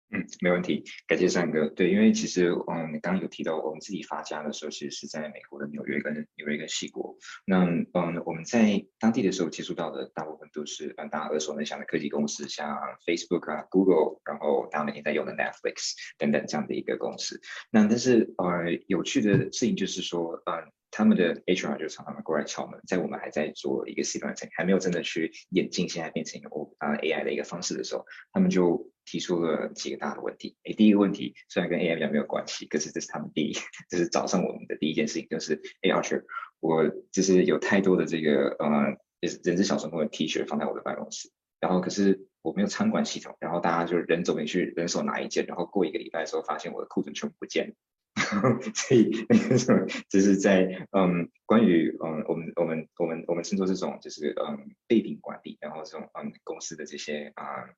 [0.10, 1.68] 嗯，没问题，感谢三哥。
[1.68, 7.18] 对，因为其实，嗯，你刚刚有提到，我们自己发家的时候，其实是在美国的纽约跟纽约跟西国。
[7.46, 12.74] 那，嗯，我们在当地的时候接触到的大部分都是，嗯，大家耳熟能详的科技公司，像
[13.06, 17.42] Facebook 啊、Google，然后大家每天在用的 Netflix 等等这样的一个公司。
[17.70, 28.92] 那但是，呃，有趣的事情就是说，嗯，他们的 HR 就常常过来敲门，在我们还在做一个 C 端层，还没有真的去演进，现在变成一个 O 啊 AI 的一个方式的时候，他们就。
[29.10, 30.58] 提出了几个大的问题。
[30.66, 33.54] 诶，第一个问题虽然跟 AI 比较没有关系，可是这是他们第一，
[33.88, 36.26] 这是找上我们的第一件事情，就是哎，Archer，
[36.60, 47.74] 我就是有太多的这个呃，就是人资小神父的 T 恤放在我的办公室，然后可是我没有仓管系统，然后大家就人走进去，人手拿一件，然后过一个礼拜的时候，发现我的库存全部不见了。
[48.74, 57.70] 所以那个时候就是在嗯，关于嗯，我们我们我们我们称作这种就是嗯，备品管理，然后这种嗯公司的这些啊。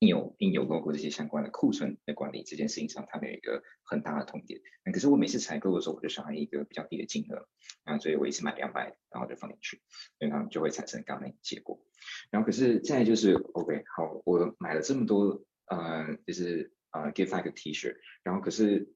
[0.00, 4.60] 印有印有 logo 这些相关的库存的管理这件事情上，他们有一个很大的痛点。
[4.84, 7.48] 那可是我每次采购的时候，我就想要一个比较低的金额，
[7.84, 9.80] 啊，所以我一次买两百，然后就放进去，
[10.18, 11.82] 所以他们就会产生刚刚那个结果。
[12.30, 18.92] 然后可是再就是 OK，好，我买了这么多，呃，就是呃 gift pack T 恤，然后可是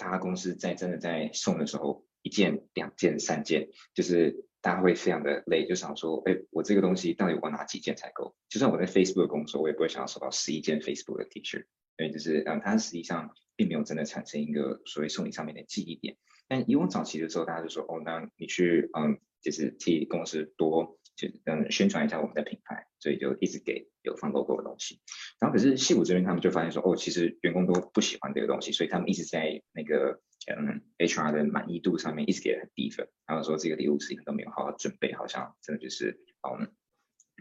[0.00, 4.46] 大家公司在真的在送的时候，一件、两件、三件，就是。
[4.62, 8.36] 大家会非常的累，就想说，哎，我这个东西到底我拿几件才够？
[8.50, 11.64] 就算我在 Facebook 工作，我也不会想要收到十一件 Facebook 的 T 恤，
[11.96, 16.18] 因为就是，嗯，它实际上并没有真的产生一个所谓送礼上面的记忆点。
[16.46, 25.00] 但以往早期的时候，大家就说，哦，那你去，嗯，就是替公司多就嗯宣传一下我们的品牌，所以就一直给有放 logo 的东西。
[25.38, 30.22] 然后可是矽谷这边他们就发现说，哦，其实员工都不喜欢这个东西，所以他们一直在那个。
[30.46, 36.72] 嗯，HR 的满意度上面一直给很低分，然后说这个礼物自己都没有好好准备，好像真的就是嗯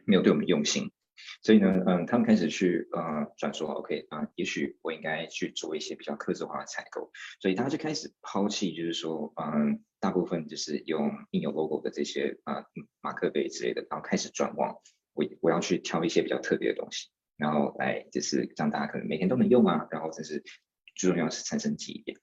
[0.05, 0.91] 没有对我们用心，
[1.41, 12.65] 所以呢，嗯，他们开始去呃转说，OK 啊，也许我应该去做一些比较克制化的采购，所以大家就开始抛弃，就是说嗯，大部分就是用印有 logo 的这些啊
[13.01, 14.75] 马克杯之类的，然后开始转往
[15.13, 20.43] 我我要去挑一些比较特别的东西，然后来就是让大家可能每天都能用啊，然后这是
[20.95, 22.17] 最重要是产生记忆点。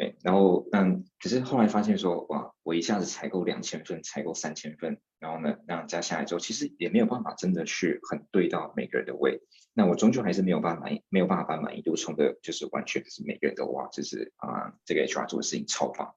[0.00, 9.42] 对，然后嗯，可是后来发现说，哇，我一下子采购两千份，采购三千份，然后呢，那样加下来之后，其实也没有办法真的去很对到每个人的胃，
[9.74, 16.14] 那我终究还是没有办法满，没有办法把满意度冲的，就是完全是每个人都哇，就是啊，这个 HR 做的事情超棒，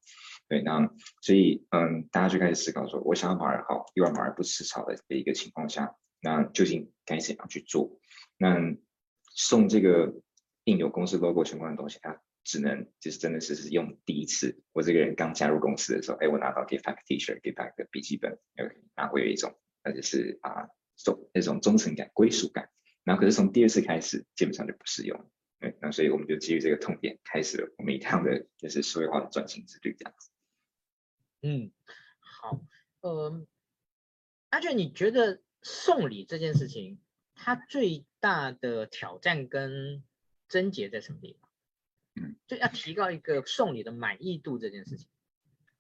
[0.48, 0.90] 对，那
[1.22, 8.00] 所以嗯，大家就开始思考说，我想要马儿好，又要马儿不吃草的的一个情况下，那究竟该怎样去做？
[8.38, 8.56] 那
[9.36, 10.14] 送这个
[10.64, 12.22] 印有公司 logo 相关的东西，它。
[12.44, 18.38] 只能就是真的是是用第一次，我这个人刚加入公司的时候，哎，我拿到 gift pack T 恤，gift pack 的笔记本，
[18.96, 22.70] 然后会有一种，那就是啊，忠那种忠诚感、归属感。
[23.04, 25.30] 然后可是从第二次开始，基本上就不适用。
[25.60, 30.30] 对，那所以我们就基于这个痛点，开始了我们一趟的就是数位化的转型之旅，这样子。
[31.42, 31.72] 嗯，
[32.20, 32.62] 好，
[33.02, 33.46] 呃，
[34.50, 37.00] 阿俊，你觉得送礼这件事情，
[37.36, 40.04] 它最大的挑战跟
[40.48, 41.43] 症结在什么地方？
[42.16, 45.08] 嗯，就要提高一个送礼的满意度这件事情。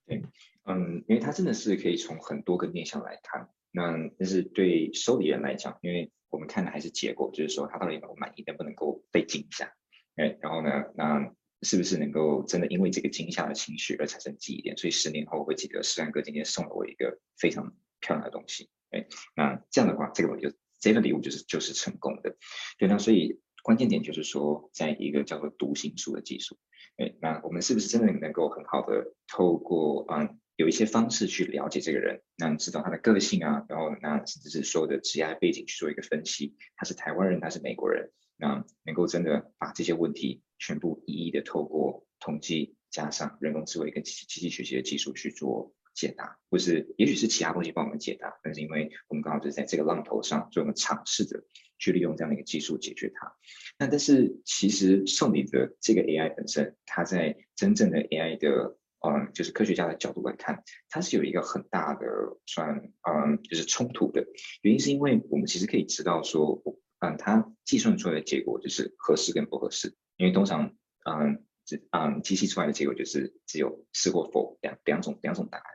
[0.05, 0.23] 对，
[0.65, 3.49] 嗯，因为它真的是可以从很多个面向来看。
[3.71, 9.73] 那但是对收礼人来讲，因为我们看的还是结果，就是说他到底能够满意，能不能够被惊吓？
[10.15, 14.75] 哎，然后呢，那是不是能够真的因为这个惊吓的情绪而产生记忆点？
[14.77, 18.69] 所以十年后我会记得诗安哥今天送了我一个非常漂亮的东西。
[18.89, 22.35] 哎，那这样的话，这个就这份礼物就是就是成功的。
[22.77, 23.39] 对，那所以。
[23.63, 26.59] 关键点就是说，在一个叫做读心术的技术，
[26.97, 51.43] 哎，那我们是不是真的能够很好的透过嗯有一些方式去了解这个人，那知道他的个性啊，然后那甚至是所有的职业背景去做一个分析，他是台湾人，他是美国人，那能够真的把这些问题全部一一的透过统计加上人工智慧跟机机器学习的技术去做解答，或是也许是其他东西帮我们解答，但是因为我们刚好就是在这个浪头上，所以我们尝试着。
[51.79, 53.35] 去利用这样的一个技术解决它，
[53.77, 62.05] 那但是其实送礼的这个 AI 本身，它在真正的 AI 的嗯，就是科学家的角度来看，它是有一个很大的
[62.45, 64.25] 算嗯，就是冲突的。
[64.61, 66.63] 原因，是因为我们其实可以知道说，
[66.99, 71.43] 嗯，它计算出来的结果就是合适跟不合适，因为通常嗯，
[71.91, 75.65] 嗯，机器出来的结果就是只有是或否两两种两种答案，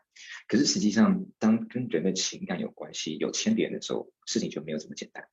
[0.47, 5.29] 可是实际上当跟人的情感有关系、有牵连的时候，事情就没有这么简单。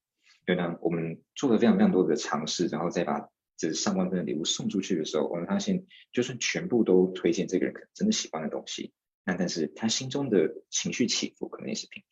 [0.45, 8.93] 对呢，我们做了非常非常多的尝试，然后再把这上万份的礼物送出去的时候，我们发现，就算全部都推荐这个人可能真的喜欢的东西，
[9.23, 12.03] 那但是他心中的情绪起伏可能也是平，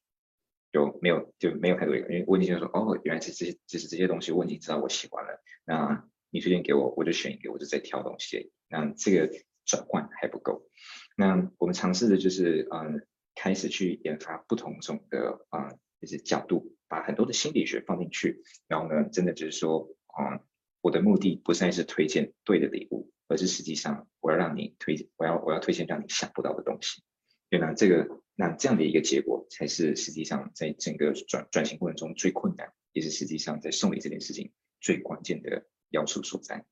[0.71, 9.29] 就没有就没有太多一个，因为问题就是说，哦，原来是这些，就是这些东西我已经知道我喜欢了，那你推荐给我，我就选一个，我就在挑东西，那这个
[9.65, 10.67] 转换还不够。
[11.15, 16.75] 那我们尝试的就是，嗯，开始去研发不同种的，啊，就是角度。
[16.85, 20.45] 把很多的心理学放进去，然后呢，真的就是说，嗯，
[20.79, 27.01] 我的目的不再是推荐对的礼物，而是实际上我要让你推，我要我要推荐让你想不到的东西。
[27.49, 36.63] 对呢，这个那这样的一个结果，才是实际上在整个转转型过程中最困难，也是实际上在送礼这件事情最关键的要素所在。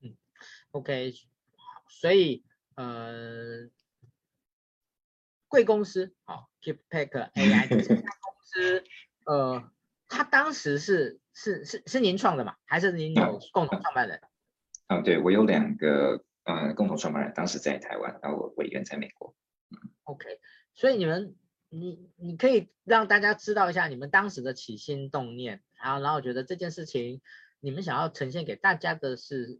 [0.00, 0.16] 嗯
[0.70, 1.12] ，OK，
[1.90, 2.44] 所以
[2.78, 3.68] 呃，
[5.48, 7.68] 贵公司好 Keeppack AI。
[7.68, 7.80] 公
[8.44, 8.84] 司
[9.26, 9.68] 呃，
[10.06, 12.54] 他当时是是是是您创的嘛？
[12.66, 14.20] 还是您有共同创办人？
[14.86, 19.34] 啊、对，我有两个呃共同创办人，当时在台湾，然后我我一个人在美国。
[19.70, 20.38] 嗯，OK，
[20.74, 21.34] 所以你们
[21.70, 27.22] 你你可以让大家知道一下你们当时的起心动念，然后然后我觉得这件事情
[27.58, 29.58] 你们想要呈现给大家的是，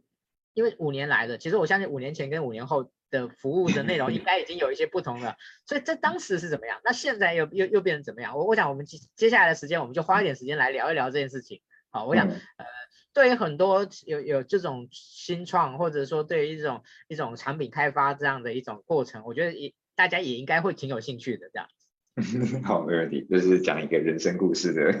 [0.53, 2.93] 因为五年来的，其实我相信五年前跟五年后。
[3.09, 6.79] 的服务的内容应该已经有一些不同了，所以在当时是怎么样？
[6.83, 8.37] 那现在又又又变成怎么样？
[8.37, 11.61] 我我想我们接接下来的时间，我们就花一点时间来聊一聊这件事情。
[11.89, 12.65] 好，我想呃，
[13.13, 21.67] 对于很多有有这种新创，或者说对于一种一种产品开发这样的一种过程，我觉得也大家也应该会挺有兴趣的这样。
[22.63, 24.91] 好，没问题，就是讲一个人生故事的，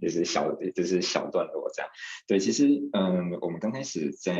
[0.00, 1.90] 就是小就是小段落这样。
[2.26, 4.34] 对，其实嗯，我们刚开始在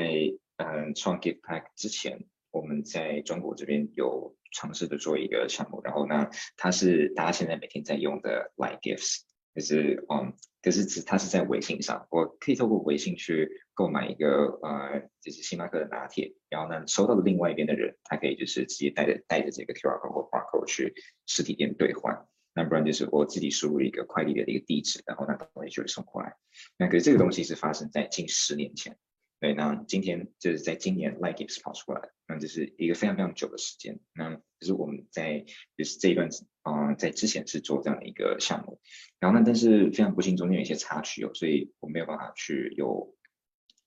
[0.56, 2.26] 嗯创 KeepTech 之前。
[2.58, 9.20] 我们在中国这边有尝试的做一个项目，然后呢，它是大家现在每天在用的 Like Gifts，
[9.54, 20.92] 就是嗯，可是只它是在微信上，我可以透过微信去购买一个呃，就是星巴克的拿铁，然后呢，收到的另外一边的人，他可以就是直接带着带着这个 QR code 或 barcode 去
[21.26, 26.34] 实体店兑换，那不然就是我自己输入一个快递的一个地址，然后那东西就会送过来。
[26.76, 28.96] 那可是这个东西是发生在近十年前。
[29.40, 34.00] 对，那今天就是在今年，Like Gifts 跑出来，那这是一个非常非常久的时间。
[34.12, 35.44] 那就是我们在
[35.76, 36.28] 就是这一段，
[36.64, 38.80] 嗯、在之前是做这样的一个项目，
[39.20, 43.14] 然后呢，但是非常不幸中间有一些插曲哦，所以我没有办法去有，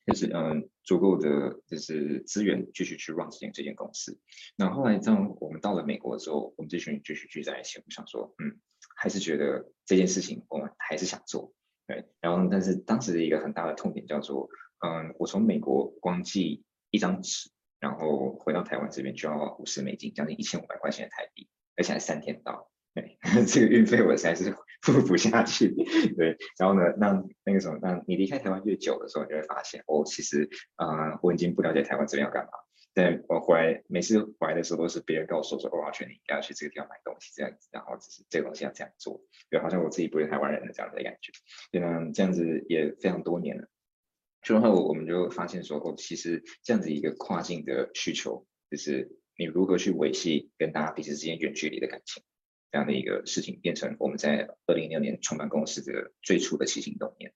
[0.05, 4.17] 就是嗯、足够的就是资源继续去 run 这间这间公司。
[4.55, 8.57] 那后来当我们到了美国的时候，我们这群人继续聚在一起，我想说，嗯，
[8.95, 11.53] 还是觉得这件事情我们还是想做，
[11.87, 12.05] 对。
[12.21, 14.49] 然后，但是当时的一个很大的痛点叫做。
[14.81, 22.69] 嗯，我从美国光寄一张纸，然后回到台湾这边就要五十美金，将近一千五百块钱的台币，而且还三天到。
[22.93, 23.17] 对，
[23.47, 25.73] 这个运费我实在是付不下去。
[26.17, 32.51] 对，然后呢，那那个什么，那你离开台湾越久的时候，你就会发现，哦，其实啊、我已经不了解台湾这边要干嘛。
[32.93, 41.31] 但我回来每次回来的时候，是别人告诉我说，哦，阿全你应该要去这个地方买东西这样子，然后只是这个东西要这样做，对，好像我自己不是台湾人的这样的感觉。
[41.71, 43.69] 对呢，这样子也非常多年了。
[44.41, 52.23] 之后，我们就发现说，哦，其实这样子一个跨境的需求，就是你如何去维系跟大家彼此之间远距离的感情，
[52.71, 57.33] 这样的一个事情，变成我们在二零一六年创办公司的最初的起心动念。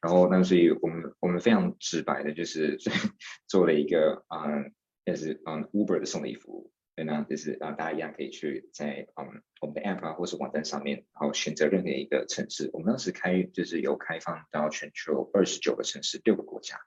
[0.00, 2.78] 然后，那所以我们我们非常直白的，就是
[3.48, 4.72] 做了一个嗯，
[5.06, 6.73] 就是嗯 Uber 的送礼服务。
[6.96, 12.70] 对呢，就是啊，大家一样可以去在嗯我们的 app 啊，或是网站上面，然后选择任何一个城市。
[12.72, 16.78] 我们当时开就是有开放到全球二十九个城市，六个国家。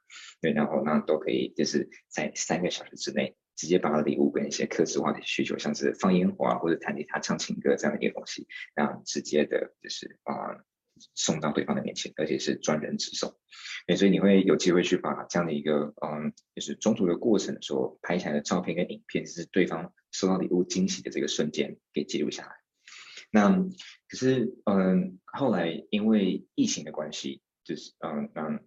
[0.41, 10.63] 对，然后那都可以就是在三个小时之内，直接把礼物跟一些客制化的需求，像是放烟花或者弹吉他、唱情歌这样的一个东西，然后直接的就是啊
[11.15, 13.35] 送到对方的面前，而且是专人直送。
[13.85, 22.51] 对，所以你会有机会去把这样的一个嗯，就是中途的过程的时候拍下来的照片跟影片，是对方收到礼物惊喜的这个瞬间给记录下来。
[23.31, 23.49] 那
[24.09, 28.59] 可是嗯，后来因为疫情的关系，就是嗯嗯。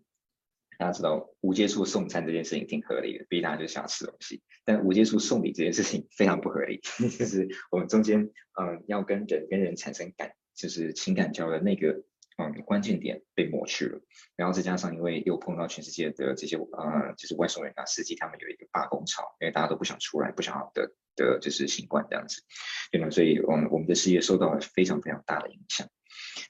[0.79, 4.41] 大家知道无接触送餐这件事情挺合理的，毕竟大家就想吃东西。
[4.65, 6.81] 但无接触送礼这件事情非常不合理，
[7.19, 12.03] 就是我们中间，嗯，要跟人跟人产生感，就是情感交流那个，
[12.39, 14.01] 嗯，关键点被抹去了。
[14.37, 22.43] 然后再加上因为又碰到全世界的这些，呃，就是外送员啊、司机，他们有一个罢工潮，因为大家都不想出来，不想要的的就是新冠这样子，
[22.91, 23.11] 对吗？
[23.11, 25.89] 所以，我们我们的事业受到了非常非常大的影响。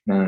[0.05, 0.26] 那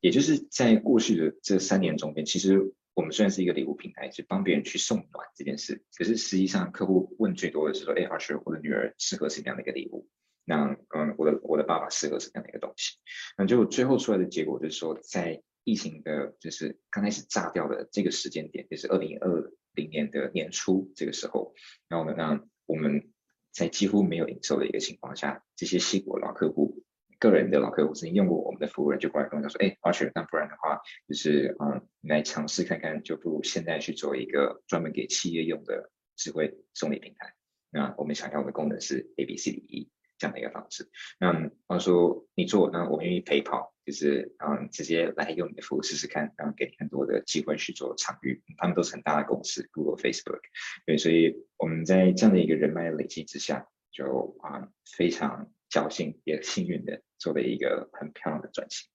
[0.00, 2.74] 也就是在过去的这三年中间，其实。
[2.96, 10.08] 我们虽然是一个礼物平台，是帮别人去送暖这件事，可是实际上客户问最多的是说：“哎，Archer，我的女儿适合什么样的一个礼物？
[10.44, 12.98] 那嗯，我的我的爸爸适合什么样的一个东西？”
[13.36, 21.54] 那就最后出来的结果就是说，在疫情的，就是刚开始炸掉的这个时间点，就是二零二零年的年初这个时候，
[21.88, 23.10] 然后呢，那我们
[23.52, 26.84] 在几乎没有营收的一个情况下，这些矽谷老客户。
[27.20, 37.32] 个人的老客户曾经用过我们的服务人就过来跟我说：“哎，Archer，那不然的话，就是嗯，来尝试看看，就不如现在去做一个专门给企业用的智慧送礼平台。
[37.70, 39.90] 那我们想要的功能是 A、B、C、D、E
[40.24, 40.88] 这样的一个方式。
[41.18, 48.42] 那他说你做，那我愿意陪跑，就是嗯，直接来用你的服务试试看，然后给你很多的机会去做场域。
[48.56, 50.40] 他们都是很大的公司，Google、Facebook，
[50.86, 58.88] 对，所以我们在这样的一个人脉累积之下，就啊、非常。”侥幸也幸运的做了一个很漂亮的转型。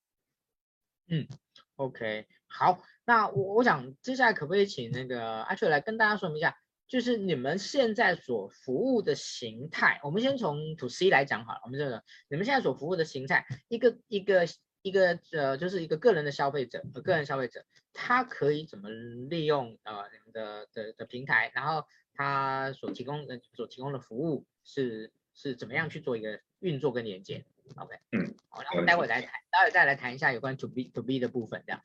[1.08, 1.28] 嗯
[1.76, 6.56] ，OK，好，那我我想接下来可不可以请那个阿秋来跟大家说明一下，
[6.90, 10.00] 就是你们现在所服务的形态。
[10.02, 14.44] 我们先从 To C 来讲好了，我们这个你们现在所服务的形态，一个一个
[14.82, 27.44] 一个呃，就是一个个人的消费者，个人消费者，他可以怎么利用呃你们的的的平台，然后他所提供的所提供的服务是是怎么样去做一个运作跟连接
[27.76, 31.80] ，OK，嗯，好，那我们待会来谈，待会再来谈一下有关 To B To B 的部分，这样。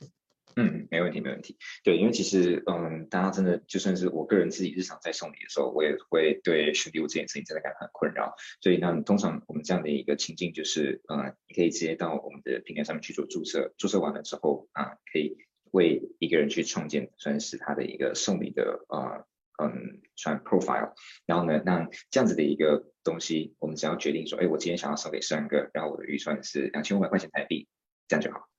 [0.55, 1.57] 嗯，没问题，没问题。
[1.83, 8.35] 对，因为其实，嗯，大家真的就算是我个人自己日常在送礼的时候，我也会对选礼物这件事情真的感到很困扰。
[8.61, 15.37] 所以，那通常我们这样的一个情境就是，嗯，你可以直接到我们的平台上面去做注册，注册完了之后啊，可以
[15.71, 19.25] 为一个人去创建算是他的一个送礼的，呃。
[19.57, 20.91] 嗯，传 profile，
[21.25, 27.65] 然后呢，那这样子的一个东西，我们只要决定说，哎，我今天想要送给三个，然后我的预算是两千五百块钱台币，
[28.09, 28.49] 这样就好。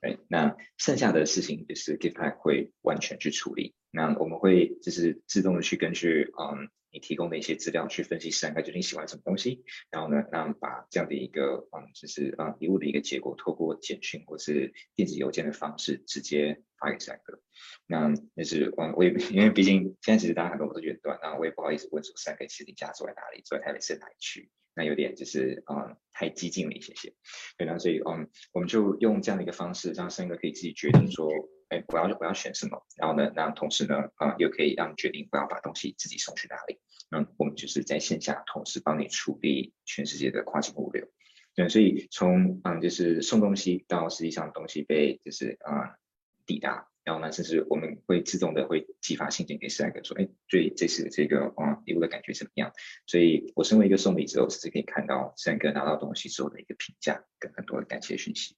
[0.00, 3.74] 哎，那剩下的事情就是 Gift Pack 会完全去处理。
[3.90, 17.40] 那我们会就是自动的去根据嗯你提供的一些资料去分析三个究竟喜欢什么东西，然后呢，那把这样的一个嗯就是嗯礼物的一个结果，透过简讯或是电子邮件的方式直接发给三个。
[17.86, 24.50] 那那是我我也因为毕竟现在其实大家很多都远端，那我也不好意思问说三个其实你家住在哪里，住在台北市哪里区？
[24.76, 27.14] 那有点就是嗯太激进了一些些，
[27.56, 31.28] 对，那所以嗯我们就用这样的一个方式，让三个可以自己决定说，
[31.70, 36.78] 哎我要我要选什么，然后呢，那同时呢啊、又可以让你决定我要把东西自己送去哪里，
[37.10, 41.08] 嗯我们就是在线下同时帮你处理全世界的跨境物流，
[41.54, 45.96] 对，所以从嗯就是送东西到实际上东西被就是啊、嗯、
[46.44, 46.86] 抵达。
[47.06, 52.72] 然后呢，甚至我们会自动的会寄发信件给四个说，哎，对这次的这个啊礼物的感觉怎么样？
[53.06, 58.56] 所以我身为一个送礼者，我甚至可以看到三个拿到东西之后的一个评价跟很多的感谢讯息，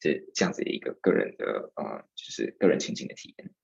[0.00, 3.54] 这这样子的一个个人的啊，就是个人情景的体验。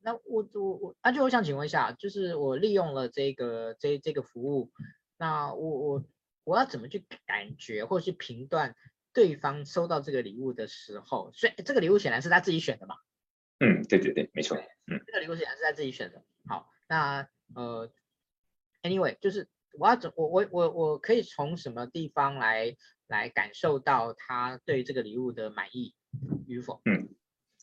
[0.00, 4.70] 那我我我，而且我想请问一下，就是我利用了这个这这个服务，
[5.16, 6.04] 那我我
[6.44, 8.76] 我要怎么去感觉或是评断？
[9.12, 12.96] 对方收到这个礼物的时候，所以这个礼物显然是他自己选的嘛？
[13.58, 14.56] 嗯，对对对，没错。
[14.86, 16.24] 嗯，这个礼物显然是他自己选的。
[16.46, 17.90] 好，那呃
[18.82, 19.48] ，anyway，就是
[19.78, 25.94] 我要怎我我我我可以从什么地方来来感受到他对这个礼物的满意
[26.46, 26.80] 与否？
[26.84, 27.08] 嗯，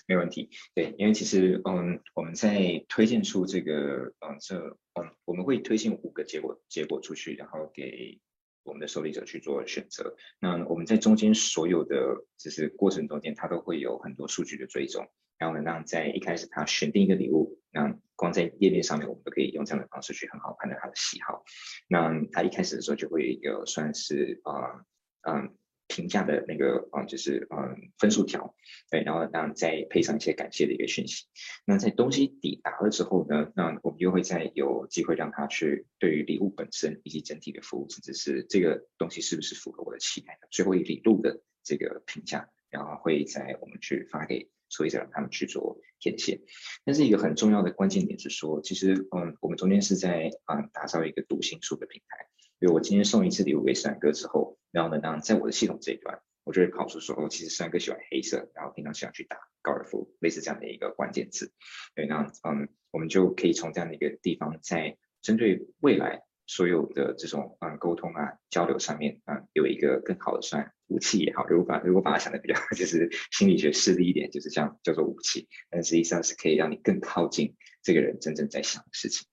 [0.07, 0.49] 没问题。
[0.73, 4.57] 对，因为其实嗯，我们在推荐出这个嗯这
[4.99, 8.19] 嗯，我们会推荐五个结果结果出去，然后给。
[8.65, 15.07] 我们的受礼者去做选择，那我们在中间所有的就是过程中间，它都会有很多数据的追踪，
[15.37, 21.43] 然后呢，让在一开始他选定一个礼物，那光在页面上面，我们都可以用这样的方式去很好判断他的喜好。
[21.87, 24.83] 那他一开始的时候就会有算是啊
[25.21, 25.55] 嗯。
[25.87, 28.55] 评价的那个啊，就是嗯分数条，
[28.89, 31.25] 对，然后让再配上一些感谢的一个讯息。
[31.65, 46.41] 那在东西抵达了之后呢，那我们又会再有机会让他去对于礼物本身以及整体的服务，甚至是这个东西是不是符合我的期待的，最后一礼物的这个评价，然后会在我们去发给作业者，让他们去做填写。
[46.83, 52.27] 但是一个很重要的关键点是说，其实嗯，我们中间是在嗯打造一个读心术的平台。
[52.59, 61.51] 比如我今天送一次礼物给三哥之后，然后呢，当在我的系统这一端，我就会跑出说，其实三哥喜欢黑色，然后平常喜欢去打高尔夫，类似这样的一个关键词。
[61.95, 66.21] 对，那嗯，我们就可以从这样的一个地方，在针对未来。
[66.47, 79.27] 所有的这种嗯沟通啊交流上面啊、嗯、有一个更好的算武器也好，如果把如果把它想的比较 就是心理学势利一点，就是这样叫做武器，但实际上是可以让你更靠近这个人真正在想的事情。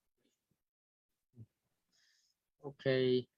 [2.62, 3.28] OK，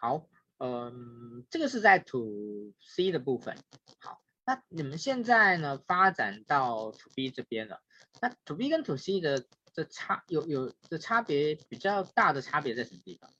[0.00, 0.26] 好，
[0.58, 3.56] 嗯，这个是在 To C 的部分。
[4.00, 7.80] 好，那你们现在呢发展到 To B 这边了？
[8.20, 9.44] 那 To B 跟 To C 的。
[9.74, 13.30] 这差有有的差别比较大的差别在什么地方？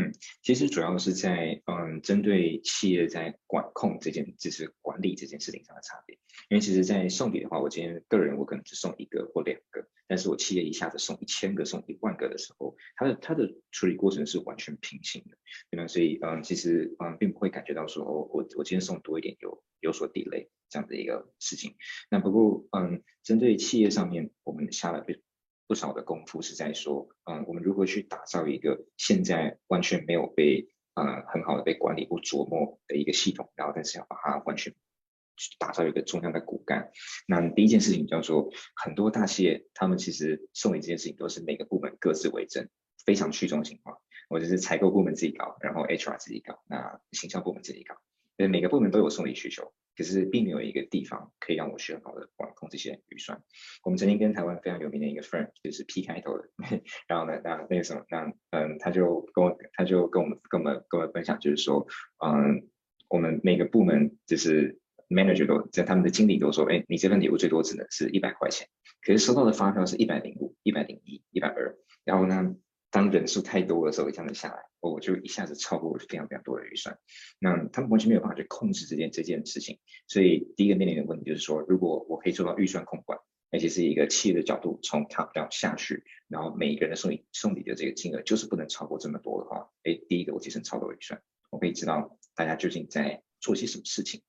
[0.00, 6.18] 嗯，其实主要是在嗯，针对企业在管控这件，就是管理这件事情上的差别。
[6.48, 15.36] 因为其实，在送礼的话，我今天个人我可能只送一个或两个，但是我企业一下子送一千个、送一万个的时候，它的它的处理过程是完全平行的，
[15.70, 15.86] 对吗？
[15.86, 21.76] 所以嗯，其实嗯，并不会感觉到说，我我今天送多一点有有所 delay 这样的一个事情。
[22.10, 25.04] 那不过嗯，针对企业上面，我们下了
[25.70, 34.72] 不少的功夫是在说，嗯，我们如何去打造一个现在完全没有被，呃，很好的被管理或琢磨的一个系统，然后但是要把它完全
[35.36, 36.90] 去打造一个中央的骨干。
[37.28, 42.68] 那第一件事情叫做，很多大企业他们其实送礼这件事情都是每个部门各自为政，
[43.06, 43.96] 非常去中心化，
[44.28, 47.94] 或者是采购部门自己搞，然后 HR 自己搞，那行销部门自己搞，
[48.36, 49.72] 所以每个部门都有送礼需求。
[50.00, 53.42] 可是并没有一个地方可以让我去很好的管控这些预算。
[53.84, 56.48] 我们曾经跟台湾非常有名的一个 firm，就是 P 开头的，
[57.06, 61.86] 然后呢，那那个什么，那嗯，他就跟我，他就跟我们跟我们跟我们分享，就是说，
[62.24, 62.66] 嗯，
[63.10, 64.80] 我们每个部门就是
[65.10, 68.68] manager 都在他们的经理都说，哎，你这份礼物最多只能是一百块钱，
[69.02, 72.56] 可是收到的发票是一百零五、一百零一、一百二，然后呢，
[72.90, 74.70] 当人数太多的时候，这样子下来。
[74.82, 76.98] 我就一下子超过了非常非常多的预算，
[77.38, 79.78] 那他们完全没有办法去控制这件这件事情，
[80.08, 83.18] 所以第一个面临的问题就是说，如果我可以做到预算控管，
[83.50, 91.20] 而且是一个企业的角度从 top down 下去，然后每一个人送礼送礼的这个金额就是不能超过这么多的话，哎，第一个我节省超多的预算，
[91.50, 94.22] 我可以知道大家究竟在做些什么事情，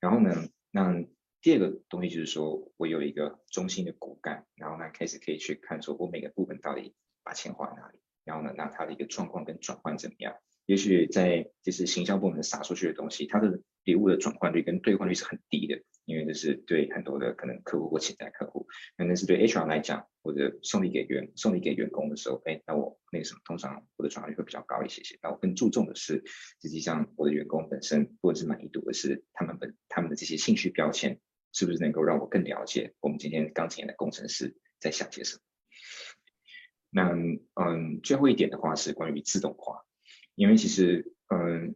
[0.00, 1.04] 然后呢，那
[1.42, 6.94] 第二个东西就是说我有一个中心的骨干，然后呢开始可以去看说我每个部门到底
[7.24, 7.98] 把钱花在哪里。
[8.24, 10.34] 然后呢，那它的一个状况跟转换怎么样？
[10.66, 18.68] 也许在就是行销部门撒出去的东西，它的礼物的转换率跟兑换率是很低的，因为这是对很多的可能客户或潜在客户。
[18.96, 25.18] 那但是对 HR 来讲，或者送礼给员送礼给员工的时候，哎，那我那个什么，通常我的转换率会比较高一些些。
[25.20, 26.22] 那我更注重的是，
[26.62, 31.18] 实际上我的员工本身或者是满意度，而是他们本他们的这些兴趣标签，
[31.52, 35.42] 是不是能够让我更了解我们今天钢琴的工程师在想些什么？
[36.94, 37.08] 那
[37.54, 39.82] 嗯，最后一点的话是关于自动化，
[40.34, 41.74] 因为其实嗯，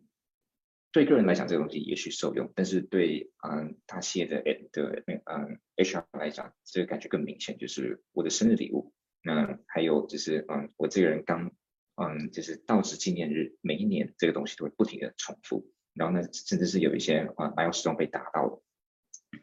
[0.93, 4.43] 对个人来讲这个东西也许受用，但是对嗯大企业的
[4.73, 8.93] 的嗯 HR 来讲，这个感觉更明显，就是我的生日礼物，
[9.23, 11.51] 那还有就是嗯我这个人刚
[11.97, 18.63] 嗯就是到职纪念日，每一年这个东西都会不停的重复，然后呢甚至是有一些啊 milestone 被达到了。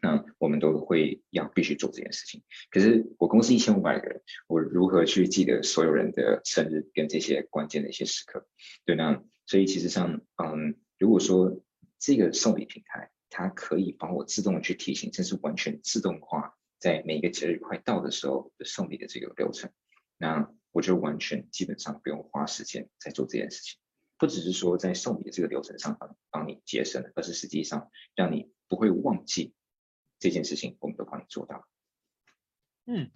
[0.02, 2.42] 那我们都会要必须做这件事情。
[2.70, 8.46] 可是我公司一千五百个人，我如何去记得所有人的生日跟这些关键的一些时刻？
[8.84, 11.62] 对，那所以其实上，嗯，如果说
[11.98, 19.70] 这个送礼平台它可以帮我自动的去提醒，这是完全自动化，在每一个节日快到的时候的送礼的这个流程，
[20.18, 23.78] 那我就完全基本上不用花时间在做这件事情。
[24.16, 29.54] 不只是说在送礼的这个流程上帮帮你节省，而是实际上让你不会忘记。
[30.24, 31.68] 这件事情我们都帮你做到。
[32.86, 33.10] 嗯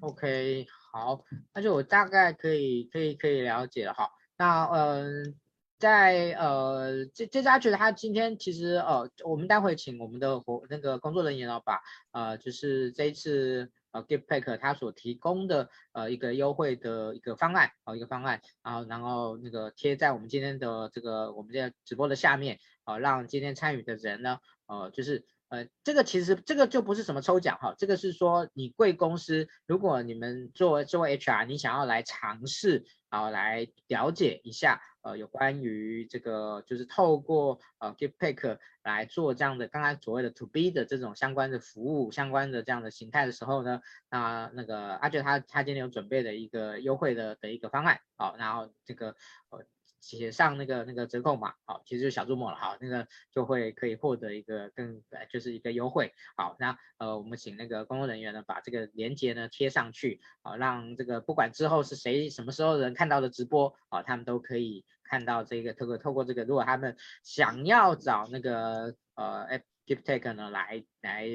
[0.00, 1.24] ，OK，好，
[1.54, 4.10] 那就我大概可以可以可以了解了哈。
[4.36, 5.32] 那、呃，
[5.78, 25.24] 在呃这这家觉得他今天其实呃，我们待会请我们的活那个工作人员呢，把呃就是这一次呃 Giftpack 他所提供的呃一个优惠的一个方案哦一个方案，然后然后那个贴在我们今天的这个我们这个直播的下面啊、呃，让今天参与的人呢呃就是。
[25.50, 49.16] 呃，这个其实这个就不是什么抽奖哈，这个是说你贵公司，如果你们作为作为 HR，你想要来尝试啊，来了解一下呃有关于这个就是透过呃 Giftpack 来做这样的刚才所谓的 To B 的这种相关的服务相关的这样的形态的时候呢，那那个阿杰他他今天有准备的一个优惠的的一个方案，好，然后这个
[49.50, 49.64] 呃
[50.00, 71.26] 写上那个那个折扣码，好，其实就是小猪摸了，好，那个就会可以获得一个更就是一个优惠，好，那呃我们请那个工作人员呢把这个链接呢贴上去，好，让这个不管之后是谁什么时候人看到的直播，啊，他们都可以看到这个透过透过这个，如果他们想要找那个呃 Giftec 呢来来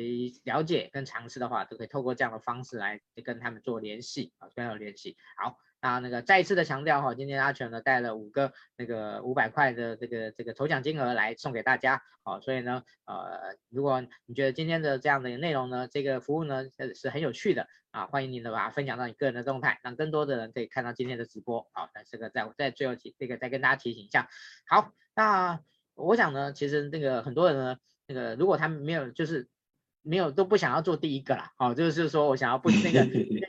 [0.44, 5.60] 了解跟尝试的话，都可以透过这样的方式来跟他们做联系，啊，跟他们联系，好。
[5.86, 16.64] 那那个再一次的强调哈，今天阿全呢带了五个那个五百块的这个这个抽奖金额来送给大家，好，所以呢，呃，如果你觉得今天的这样的内容呢，这个服务呢
[16.96, 24.28] 是很有趣的啊，欢迎你呢把它分享到你个人的动态，让更多的人可以看到今天的直播，好，那这个在在最后提这个再跟大家提醒一下，
[24.68, 25.60] 好，那
[25.94, 27.78] 我想呢，其实那个很多人呢，
[28.08, 29.48] 那个如果他们没有就是
[30.02, 33.06] 没有都不想要做第一个啦，好，就是说我想要不那个。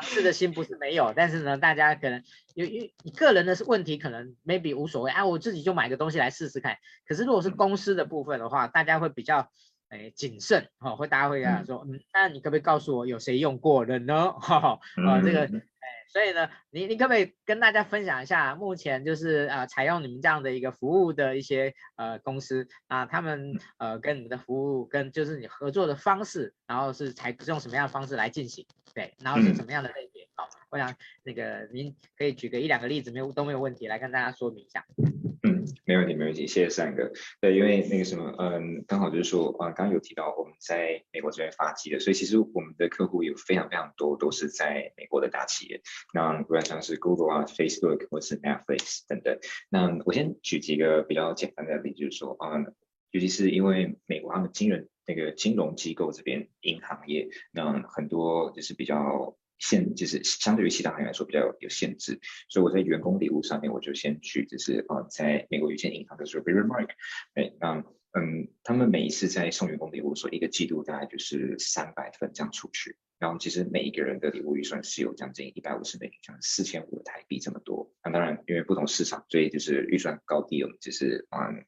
[0.00, 2.22] 尝试的心不是没有，但是呢，大家可能
[2.54, 6.76] 有因你个人的问题，可能 maybe 无所谓，啊，我自己就买个东西来试试看。
[7.06, 9.50] 可是如果是公司的部分的话，大家会比较
[9.90, 14.32] 诶谨慎，哈、哦，会大家会跟他说，嗯，那你可不可以告诉我有谁用过了呢？
[14.40, 15.42] 哈、哦，啊，这个。
[15.44, 15.64] 哎
[16.10, 28.66] 所以呢，你你可不可以跟大家分享一下，目前就是呃采用你们这样的一个服务的一些呃公司啊，他们呃跟你们的服务跟就是你合作的方式，然后是采用什么样的方式来进行？
[28.94, 30.26] 对，然后是什么样的类别？
[30.34, 34.86] 好，我想那个您可以举个一两个例子，没有都没有问题，来跟大家说明一下。
[35.42, 37.12] 嗯，没问题，没问题，谢谢三哥。
[37.40, 45.80] 对，因为那个什么，嗯，刚好就是说，啊，刚刚有提到我们在美国这边发迹的，所以其实我们的客户有非常非常多都是在美国的大企业，
[46.12, 49.38] 那不然像是 Google 啊、Facebook 或是 Netflix 等等。
[49.68, 52.58] 那我先举几个比较简单的例子，就是说，啊，
[53.12, 59.36] 尤其是因为美国他们金融那个金融机构这边银行业，那很多就是比较。
[59.58, 66.88] 限就是相对于其他行业来说比较有限制，所以我在员工礼物上面我就先去，就是呃，在美国有线银行的时候，Rivermark，
[67.34, 77.92] 哎，那嗯，他们每一次在送员工礼物，说一个季度大概就是三百份这样出去，然后其实每一个人的礼物预算是有将近一百五十美元，像四千五的台币这么多。
[78.02, 81.66] 那当然，因为不同市场，所以就是预算高低，我们就是嗯，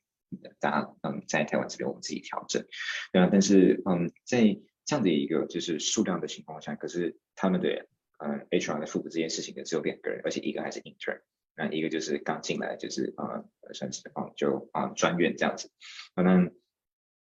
[0.58, 2.64] 大家嗯在台湾这边我们自己调整。
[3.12, 4.56] 那但是嗯，在
[4.90, 7.86] 这样的一个就是数量的情况下，可是他们的
[8.18, 11.20] 嗯 HR 来负责这件事情的只有两个人，而且一个还是 intern，
[11.54, 15.70] 那一个就是刚进来就是啊算是啊就啊专员这样子，
[16.16, 16.50] 那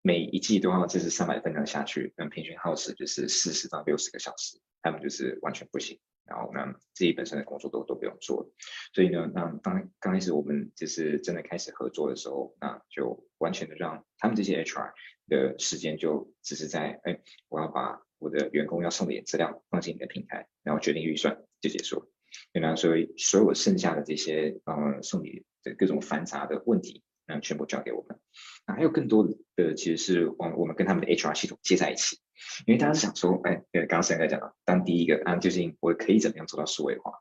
[0.01, 6.01] 每一季都要就是三百分钟下去，那平均耗时就是四十到六十个小时，他们就是完全不行。
[6.25, 8.51] 然后呢，自己本身的工作都都不用做，
[8.95, 14.93] 所以呢，那刚刚开始我们就是真的开始合作的时候，那就完全的让他们这些 HR
[15.29, 22.09] 的时间就只是在，哎，我要把我的员工要送的资料放进你的平台，然后决定预算就结束了。
[22.53, 28.19] 那所以所有剩下的这些呃送礼的各种繁杂的问题，那全部交给我们。
[28.67, 29.27] 那还有更多
[29.57, 32.19] 的其实是我我们跟他们的 HR 系统接在一起。
[32.67, 37.13] 因为大家是想说，哎，刚刚现在讲了，当第一个啊，究竟我可以怎么样做到数位化？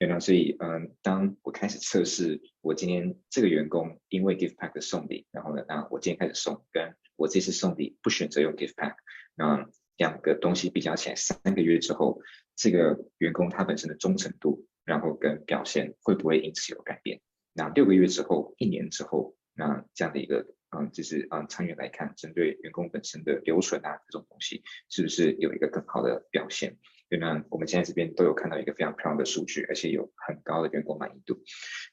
[0.00, 0.18] 对吗？
[0.18, 8.96] 所以，嗯，当我开始测试，我今天这个员工因为 Gift Pack 的送礼，然后呢，那我今天开始送，跟我这次送礼不选择用 Gift Pack，
[9.34, 12.20] 那两个东西比较起来，三个月之后，
[12.56, 17.20] 这个员工他本身的忠诚度，然后跟表现会不会因此有改变？
[17.52, 20.54] 那六个月之后，一年之后，那这样的一个。
[20.76, 26.78] 嗯，就是嗯，长远来看，针对员工本身的留存啊，这种东西是不是有一个更好的表现？
[27.08, 31.42] 对，那我们现在这边都有看到一个非常漂亮的数据，而且有很高的员工满意度。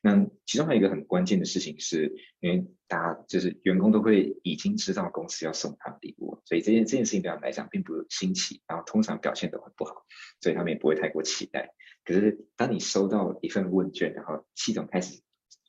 [0.01, 10.05] 那其中还有一个很关键的事情是，因为大家就是员工都会已经知道公司要送他们礼物，所以这件这件事情对他们来讲并不新奇，然后通常表现都很不好，
[10.39, 11.73] 所以他们也不会太过期待。
[12.05, 15.21] 可是当你收到一份问卷，然后系统开始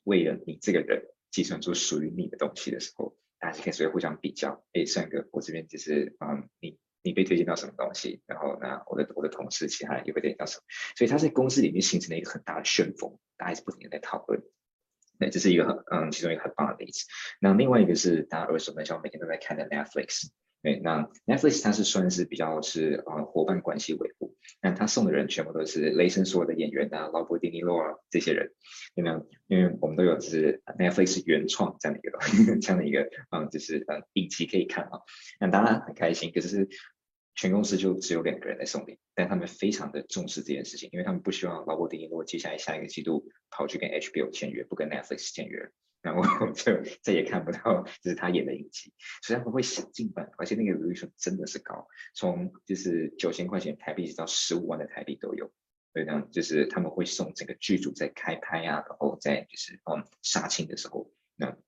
[0.03, 1.09] 为了你这个人。
[1.33, 4.63] 计算出属于你的东西的时候，大家开始会互相比较。
[4.71, 8.21] 哎，帅哥，我这边就是嗯，你你被推荐到什么东西？
[8.25, 10.63] 然后呢，我的我的同事其他人又被推荐到什么？
[10.95, 14.41] 所以他在公司里面形成了一个很大的旋风，大家一直不停的在讨论。
[15.19, 17.05] 那这是一个很嗯，其中一个很棒的例子。
[17.39, 20.29] 那另外一个是大家耳熟能详，每天都在看的 Netflix。
[20.63, 28.53] 对，那 Netflix 它是算是比较是呃伙伴关系维护，那他送的人全部都是雷神所有的演员啊，劳勃迪尼洛啊这些人，
[28.95, 29.11] 因为
[29.47, 32.17] 因为我们都有就是 Netflix 原创这样的一个
[32.63, 35.01] 这样的一个嗯就是嗯影集可以看啊，
[35.41, 36.69] 那当然很开心，可是
[37.35, 45.71] 全公司就只有两个人在送礼，但他们非常的重视这件事情，因为他们不希望劳勃迪尼洛接下来下一个季度跑去跟 HBO 签约，不跟 Netflix 签约。
[46.03, 55.49] 然后就再也看不到，就是他演的影集，所以他们会想尽办法，而且那个 resolution 真的是高，从就是九千块钱台币直到十五万的台币都有。
[55.93, 61.09] 所以呢就是他们会送整个剧组在开拍啊，然后在就是嗯杀青的时候，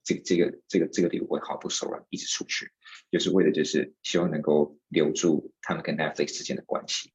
[0.03, 2.71] 这个这个这个这个礼物会毫不手软一直出去，
[3.11, 7.11] 就是为了就是希望能够留住他们跟 Netflix 之间的关系。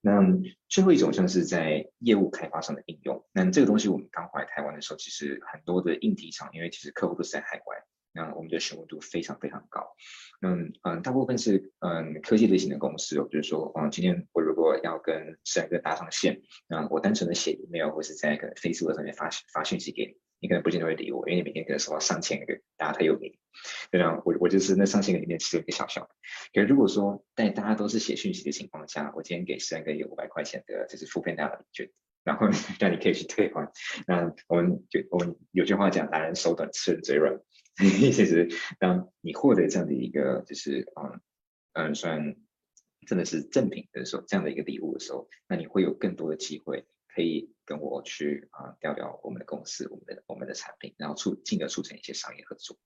[0.00, 0.20] 那
[0.68, 7.84] 最后一种像是在业务开发上的应用，那这个东西我们刚回来台湾的时候，其实很多的硬体厂，因为其实客户都是在海外。
[8.14, 9.96] 那我们的询问度非常非常高，
[10.42, 20.12] 嗯嗯，大部分是嗯科技类型的公司哦，就说，嗯，今天我如果要跟三个搭上线，那我单纯的写 email 或是在一个 Facebook 上面发发讯息给你，
[20.42, 23.38] 你可能不见得会理我，因为你每天可能收到上千个大家太有名，
[23.92, 26.10] 对啊，我我就是那上千个里面只有一个小小的。
[26.52, 31.88] 可是如果说在大家都是写讯息的情况下，我今天给三个有五百块钱的就是付费大的券，
[32.24, 32.48] 然后
[32.80, 33.70] 让你可以去退还，
[34.08, 37.38] 那我们就我们有句话讲，男人手短，吃人嘴软。
[37.78, 41.20] 其实，当你获得这样的一个，就是嗯
[41.72, 42.36] 嗯，算
[43.06, 46.84] 真的是赠品的时候，这样的一个礼物的时候，那你会有更多的机会
[47.14, 52.76] 可以跟我去啊聊聊我们的公司、我们的我们的产品，然后促进而促成一些商业合作。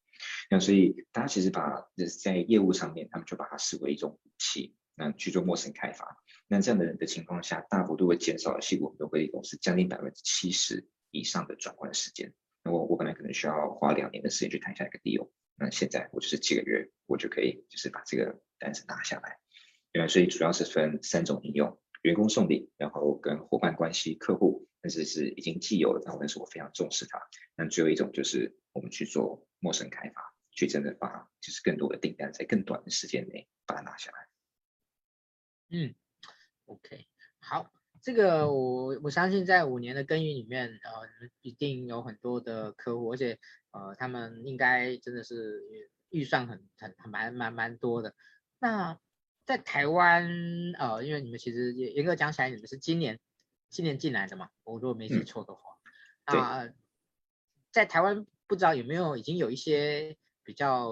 [0.49, 6.17] 那所以大家其实把就是在业务上面，他们就把它视为一种武器，那去做陌生开发。
[6.47, 12.33] 那这样的人的情况下，大幅度会减少了矽谷很多科技公司将近百分之七十以上的转换时间。
[12.63, 19.39] 那我我本来可能需要花两年的时间去谈下一个 deal，那现在我就是几个月，我就可以就是把这个单子拿下来。
[19.93, 27.21] 原来所以主要是分三种应用：员工送礼，然后跟伙伴关系、客户，但是是已经既有的，然后但是我非常重视它。
[27.57, 34.29] 那最后一种就是我们去做陌生开发，去真的把就是更多的订单在更短的时间内把它拿下来。
[35.71, 35.93] 嗯
[36.67, 37.09] ，OK，
[37.41, 37.73] 好。
[38.01, 43.41] 这个我我相信在五年的耕耘里面，呃，一定有很多的客户，而且
[43.73, 45.61] 呃，他们应该真的是
[46.11, 48.15] 预算很很很蛮蛮蛮多的。
[48.61, 49.01] 那
[49.45, 50.31] 在台湾，
[50.79, 53.19] 呃，因为你们其实严格讲起来，你们是今年
[53.69, 55.61] 今年进来的嘛，我如果没记错的话，
[56.25, 56.75] 啊、嗯呃，
[57.71, 60.91] 在台湾不知道有没有已经有一些比较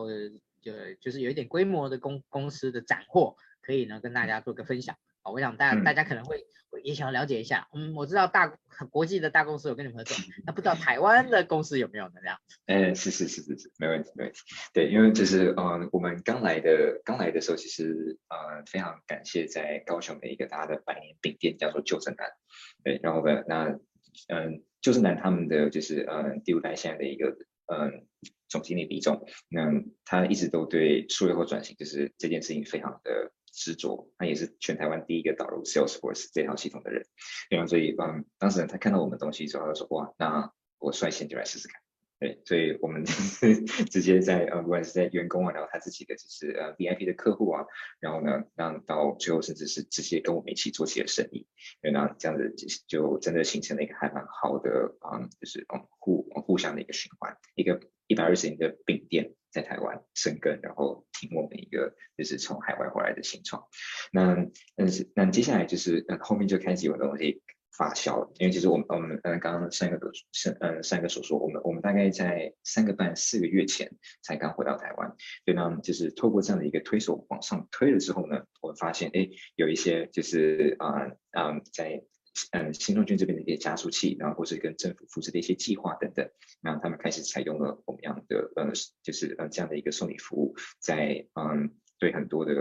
[0.64, 4.96] 呃，就是有一点规模的公公司的斩获，可以呢跟大家做个分享。
[5.22, 6.44] 我想大大家可能会
[6.84, 8.58] 也想要了解一下，嗯，我知道大
[8.90, 10.14] 国际的大公司有跟你们合作，
[10.44, 12.12] 那不知道台湾的公司有没有呢？
[12.20, 12.58] 这样子？
[12.66, 14.40] 哎，是是是是是，没问题没问题。
[14.74, 22.30] 对，因为就是嗯，我们刚来的刚来的时候，其实呃非常感谢在高雄的一个大家的百年饼店叫做旧正南，
[22.84, 23.64] 对，然后呢，那
[24.28, 27.34] 嗯旧正南他们的就是嗯第五代现在的一个
[27.66, 28.06] 嗯
[28.48, 29.70] 总经理李总，那
[30.04, 33.32] 他一直都对数位化转型就是这件事情非常的。
[33.54, 37.06] 执着，他也是全台湾第一个导入 Salesforce 这套系统的人，
[37.48, 41.80] 然后，所以嗯，当时他看到我们东西之后，他说哇，那我率先就来试试看，
[42.18, 43.04] 对，所以我们
[43.90, 47.64] 直接在 呃，不管是在员工啊，然后他自己的就是呃 VIP 的客户啊，
[48.00, 51.46] 然后呢，让到最后甚至是直接跟我们一起做起了生意，
[51.80, 52.52] 对，那这样子
[52.88, 59.32] 就真的形成了一个还蛮好的嗯，就是嗯互互相的一个循环，一个一百二十年的饼店。
[59.54, 63.62] 在台湾生根，然后听我们一个就是从海外回来的新创。
[64.12, 64.36] 那
[64.74, 67.40] 但是那接下来就是嗯后面就开始有东西
[67.78, 73.92] 发酵了，因为其实我们我们刚刚上一个上嗯上一个所说，我们我们大概在三个半四个月前
[74.22, 75.08] 才刚回到台湾，
[75.44, 82.02] 所以呢就是透过这样的一个推手往上推了之后呢，我们发现哎有一些就是啊啊、嗯嗯、在。
[82.50, 86.28] 嗯，新创圈这边的一些加速器，然后或是跟政府扶持的一些计划等等，
[86.60, 88.72] 那他们开始采用了我们样的呃，
[89.02, 92.52] 就是呃这样的一个送礼服务，在嗯对很多的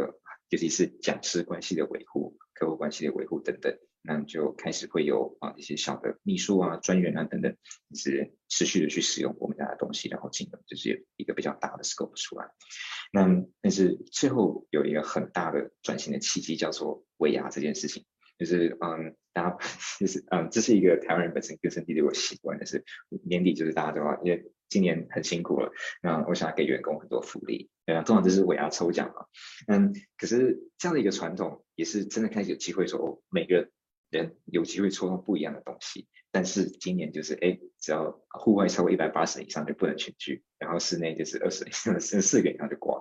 [0.49, 7.55] 尤其是讲师关系的维护、客户关系的维护等等，那就开始会有啊一些小的秘书啊、专员啊等等，
[7.89, 12.51] 就是持续的去使用我们家的东西，然后进而就是一个比较大的 scope 出来。
[13.11, 13.27] 那
[13.61, 18.05] 但是最后有一个很大的转型的契机，叫做尾牙这件事情。
[18.37, 19.57] 就是嗯，大家
[19.99, 22.83] 就是嗯，这是一个台湾人本身根深蒂固的习惯，就是
[23.25, 25.71] 年底就是大家都要，因为今年很辛苦了，
[26.01, 29.25] 那我想要给员工很多福利，对啊，通常就是尾牙抽奖嘛，
[29.67, 33.69] 嗯，可是这样的一个传统也是真的开始有机会说，每个
[34.09, 42.99] 人有机会抽到不一样的东西，但是今年就是哎，只要户外超过一百八十以上就不能群聚，然后室内就是二十以上四 四个以上就挂，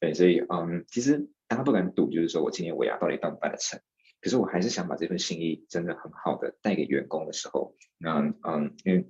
[0.00, 3.80] 对，所以嗯，其实大家不敢赌，就是说我今年尾牙到底办不办得成。
[4.24, 9.06] 可是我还是想把这份心意真的很好的带给员工的时候，那嗯，因为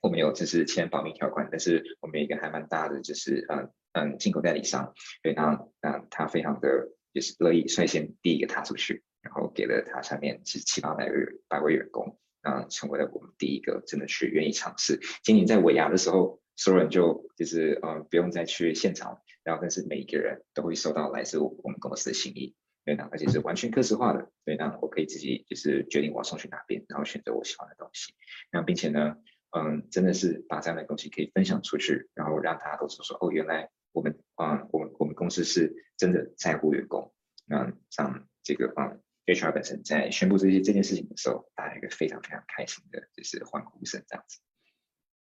[0.00, 11.12] 我们有就是签保密条款，但是我们有一个还蛮大的就是嗯嗯进口代理商，所以他嗯他非常的就是乐意率先第一个踏出去，然后给了他下面是七八百位
[11.48, 14.98] 百位员工，嗯成为了我们第一个真的去愿意尝试。
[15.22, 22.54] 今年在尾牙的时候，所有人就就是嗯不用再去现场，然后但是每一个人都会收到来自我们公司的心意。
[22.86, 28.14] 对，那而且是完全客制化的，对，那我可以自己就是决定我要送去哪边，然后选择我喜欢的东西，
[28.52, 29.16] 那并且呢，
[29.50, 37.12] 嗯，真的是把这样的东西可以分享出去，然后让大家都知道说，哦，原来我们，嗯，我们我们公司是真的在乎员工，
[37.44, 44.38] 那像这个，嗯，HR 本身在宣布这些这件事情的时候，大家一个非常非常开心的，就是欢呼声这样子。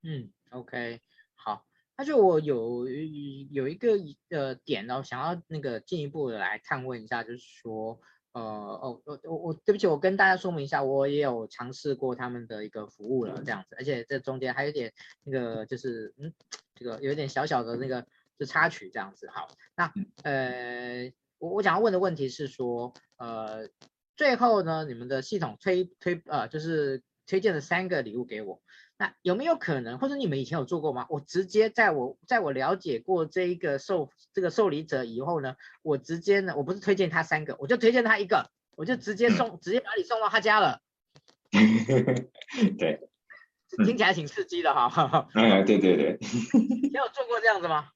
[0.03, 1.01] 嗯，OK，
[1.35, 1.67] 好。
[2.01, 2.87] 那就我有
[3.51, 3.91] 有一个
[4.31, 7.99] 呃点呢，想要那个进一步的来探问一下，就是说，
[8.31, 14.91] 呃哦我我我对不起，我跟大家说明一下，我也有尝试过他们的一个服务了，这样子，而且这中间还有点
[15.23, 16.33] 那个就是嗯，
[16.73, 18.07] 这个有点小小的那个
[18.39, 19.29] 就插曲这样子。
[19.29, 19.93] 好，那
[20.23, 23.69] 呃我我想要问的问题是说，呃
[24.15, 28.61] 最后呢，你们的系统推推呃就是推荐了三个礼物给我。
[28.97, 31.05] 那有没有可能，或者你们以前有做过吗？
[31.09, 40.81] 我直接在我在我了解过这一个受这个受理者以后呢，我直接呢，我不是推荐他三个，我就推荐他一个，我就直接送， 直接把你送到他家了。
[42.77, 42.99] 对，
[43.85, 45.29] 听起来挺刺激的哈。
[45.33, 46.17] 哎，对对对。
[46.19, 47.91] 你有做过这样子吗？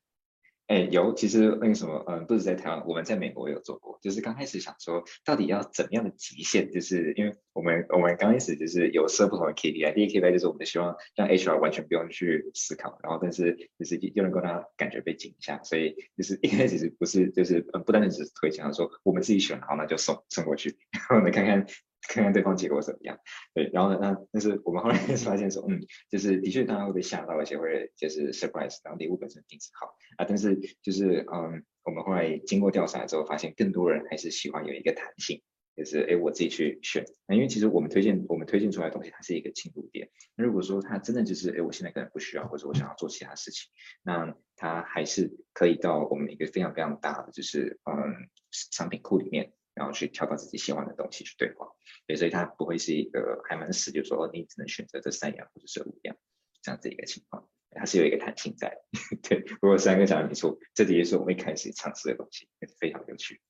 [0.67, 3.99] 哎，有，其实那个什么，嗯，不止在台湾，我们在美国有做过。
[4.01, 6.71] 就是刚开始想说，到底要怎么样的极限？
[6.71, 21.67] 就是因为我们我们刚开始就是有设不同的 KPI，第一个 KPI 就是我们希望让 HR 完全不用去思考，然后但是就是又能够让他感觉被惊吓，所以就是一开始是不是就是嗯，不单单只是推荐，说我们自己选好，那就送送过去， 然后呢看看。
[22.07, 23.17] 看看对方结果怎么样，
[23.53, 25.79] 对，然后呢，那但是我们后来 发现说，嗯，
[26.09, 29.87] 就是的确大家会被吓到，而且会就是 surprise，然后礼物本身品质好
[30.17, 35.41] 啊，但是就是嗯，我们后来经过调查之后，发现更多人还是喜欢有一个弹性，
[35.75, 43.69] 就是哎，我自己去选，那因为其实我们推荐我们推荐出来的东西，它是一个进度点，那如果说它真的就是哎，我现在可能不需要，或者我想要做其他事情，
[44.03, 49.51] 那它还是可以到我们一个非常非常大的就是嗯商品库里面。
[49.75, 51.67] 然后去挑到自己喜欢的东西去对话，
[52.07, 56.15] 对，所以它不会是一个还蛮死，就是说你只能选择这三样或者是五样
[56.61, 58.77] 这样子一个情况，它是有一个弹性在。
[59.21, 62.47] 对，不过三个讲的没错，这也是我们一开始尝试的东西，
[62.79, 63.41] 非常有趣，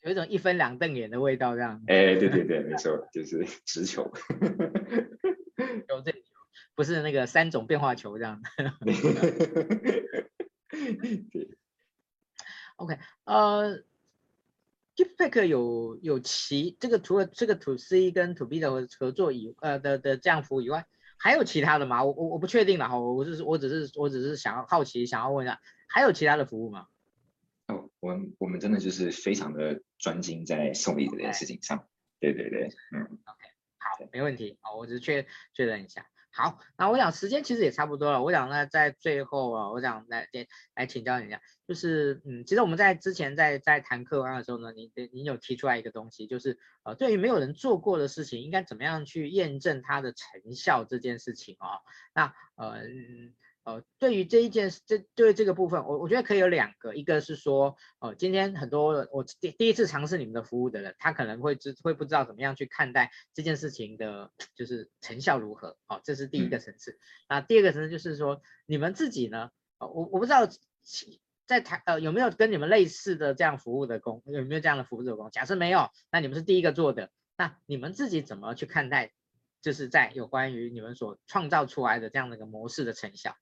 [0.00, 1.82] 有一种一分两瞪眼的味道，这样。
[1.86, 4.10] 哎，对对对，没错，就是直球，
[5.88, 6.14] 有这
[6.74, 8.40] 不是那个三种变化球这样。
[11.30, 11.58] 对
[12.76, 13.84] ，OK，呃。
[15.02, 20.86] Giftpake 有有其这个除了这个 To C 跟 To B 的合作以呃的的这样服务以外，
[21.18, 22.04] 还有其他的吗？
[22.04, 26.86] 我我我不确定了哈，我是我只是我只是想要好奇，想要问一下，还有其他的服务吗？
[27.66, 31.78] 哦，我们我们真的就是非常的专精在送礼这件事情上。
[31.78, 31.84] Okay.
[32.20, 33.42] 对对对，嗯，OK，
[33.78, 36.06] 好，没问题，好，我只是确确认一下。
[36.34, 38.22] 好，那我想时间其实也差不多了。
[38.22, 51.78] 我想呢，在最后啊，我想来来来请教你一下，就是嗯，其实我们在之前在在谈客观的时候呢，你你有提出来一个东西，就是呃，对于没有人做过的事情，应该怎么样去验证它的成效这件事情啊？
[52.14, 52.82] 那呃。
[53.64, 66.98] 呃，对于这一件事，这对这个部分，我我觉得可以有两个，一个是说，呃，今天很多我第第一次尝试你们的服务的人，他可能会知会不知道怎么样去看待这件事情的，就是成效如何，哦，这是第一个层次。
[67.28, 70.48] 那第二个层次就是说，你们自己呢，呃、我我不知道
[71.46, 75.30] 在台呃有没有跟你们类似的这样服务的工，有没有这样的服务的工？
[75.30, 79.12] 假设没有，那你们是第一个做的，那你们自己怎么去看待，
[79.60, 83.36] 就是在有关于你们所创造出来的这样的一个模式的成效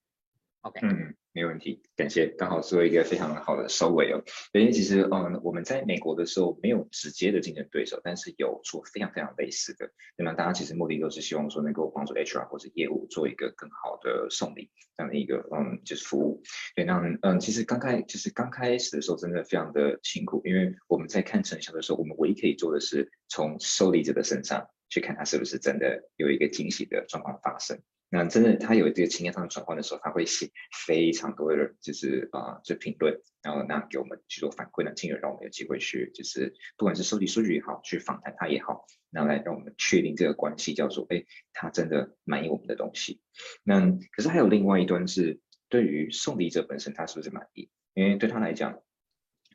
[0.63, 4.23] ？OK，嗯，没问题，感谢，刚好做一个非常好的收尾哦。
[4.53, 9.91] 因为其实，嗯，我们在美国的时候没有直接的竞争对手，但是有做非常非常类似的。
[10.17, 16.43] 那么大家其实目的都是希望说能够帮助 HR 或者业务做一个更好的送礼这样的一个，嗯，就是服务。
[16.75, 27.81] 对，那嗯，其实刚开就是刚开始的时候真的非常的辛苦，因为我们在看成效的时候，我们唯一可以做的是从受礼者的身上去看他是不是真的有一个惊喜的状况发生。
[28.13, 30.51] 那真的，他有这个情感上的转换的时候，他会写
[30.85, 43.21] 非常多的，就是啊、呃，评论，然后那给我们去做反馈呢，进而让我们有机会去，就是不管是收集数据也好，去访谈他也好，那来让我们确定这个关系，叫做哎，他真的满意我们的东西。
[43.63, 43.81] 那
[44.11, 45.39] 可是还有另外一端是，
[45.69, 47.71] 对于送礼者本身，他是不是满意？
[47.95, 48.83] 因为对他来讲，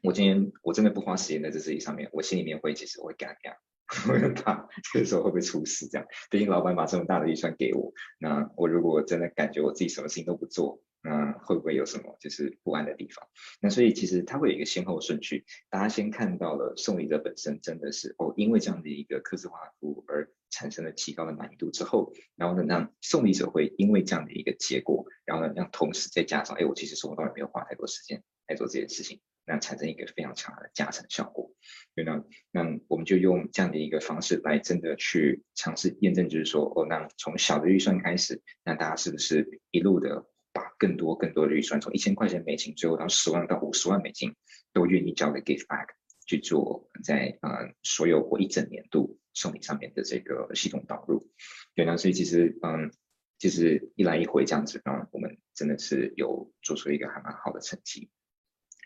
[0.01, 3.57] 我今天我真的不花时间在这事情上面，我心里面会其实会干干。
[4.09, 5.87] 我很怕这个时候会不会出事？
[5.87, 13.27] 这样，毕竟老板把这么大的预算给我，那我如果真的感觉我自己什么事情都不做，那会不会有什么就是不安的地方？
[13.61, 29.21] 那所以其实它会有一个先后顺序，大家先看到了送礼者本身真的是哦，因为这样的一个客制化服务而产生了极高的满意度之后，然后呢，让送礼者会因为这样的一个结果，然后呢，让同时再加上，哎，我其实生活当中没有花太多时间来做这件事情。
[29.45, 31.51] 那产生一个非常强的加成效果。
[31.93, 44.35] 所以呢，那我们就用这样的一个方式来真的去尝试验证，就是说，哦，那从小的预算开始，那大家是不是一路的把更多更多的预算，从一千块钱美金，最后到十万到五十万美金，
[44.73, 45.89] 都愿意交给 Give Back
[46.25, 51.29] 去做在呃所有或一整年度送礼上面的这个系统导入。
[51.75, 52.91] 对，那所以其实嗯。
[53.37, 58.09] 就是一来一回这样子，然后我们真的是有做出一个还蛮好的成绩。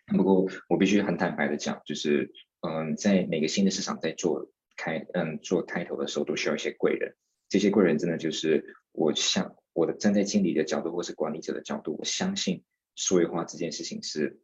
[0.10, 2.32] 不过我必须很坦白的讲，就是
[2.62, 7.16] 嗯，在每个新的市场在做开嗯做开头的时候，都需要一些贵人。
[7.48, 12.64] 这些贵人真的就是我想我的站在经理的角度或是管理者的角度，我相信
[12.96, 14.40] 数位化这件事情是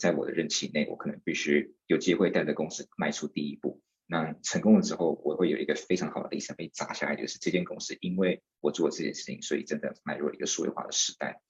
[0.00, 3.80] 在我的任期内，我可能必须有机会带着公司迈出第一步。
[4.06, 11.40] 那成功了之后，我会有一个非常好的里程碑砸下来，就是这间公司因为我做这件事情，所以真的迈入了一个数位化的时代。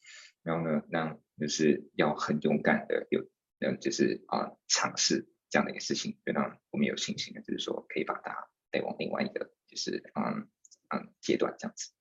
[0.45, 3.25] 然后呢，那就是要很勇敢的有，
[3.63, 10.49] 嗯，就是啊尝试这样的一个事情，就让我们有信心的，就是说可以把它带往另外一个就是嗯
[10.91, 11.93] 嗯阶段这样子。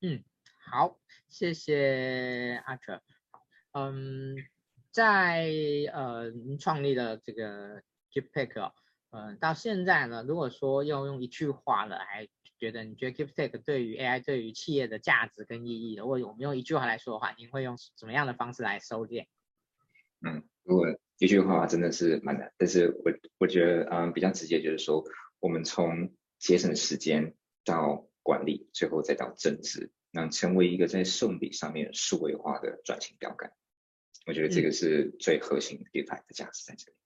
[0.00, 0.24] 嗯，
[0.70, 3.00] 好，谢谢 Archer。
[3.72, 4.36] 嗯，
[4.90, 5.50] 在
[5.92, 8.72] 呃您创立的这个 KeepTake
[9.10, 12.28] 嗯，到现在呢，如果说要用一句话来
[12.58, 19.26] 觉得，你觉得 KeepTake 对于 AI 对于企业的价值跟意义，如果我们用一句话来说的话，您会用什么样的方式来收敛？
[20.20, 20.86] 嗯，如果
[21.18, 25.04] 一句话真的是蛮难，但是我我觉得嗯比较直接就是说，
[25.40, 33.50] 我们从节省时间到管理，最后再到增值，那成为一个在送礼上面数位化的转型标杆，
[34.28, 36.96] 我觉得这个是最核心的 KeepTake 的价值在这里。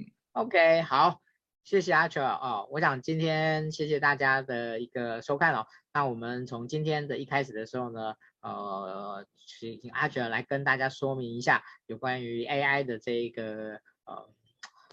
[0.00, 1.22] 嗯，OK，好。
[1.62, 5.66] 谢谢 Archer 哦，我想今天谢谢大家的一个收看哦。
[5.92, 8.14] 那我们从今天的一开始的时候呢，
[8.50, 14.28] 呃，请 Archer 来跟大家说明一下有关于 AI 的这一个呃，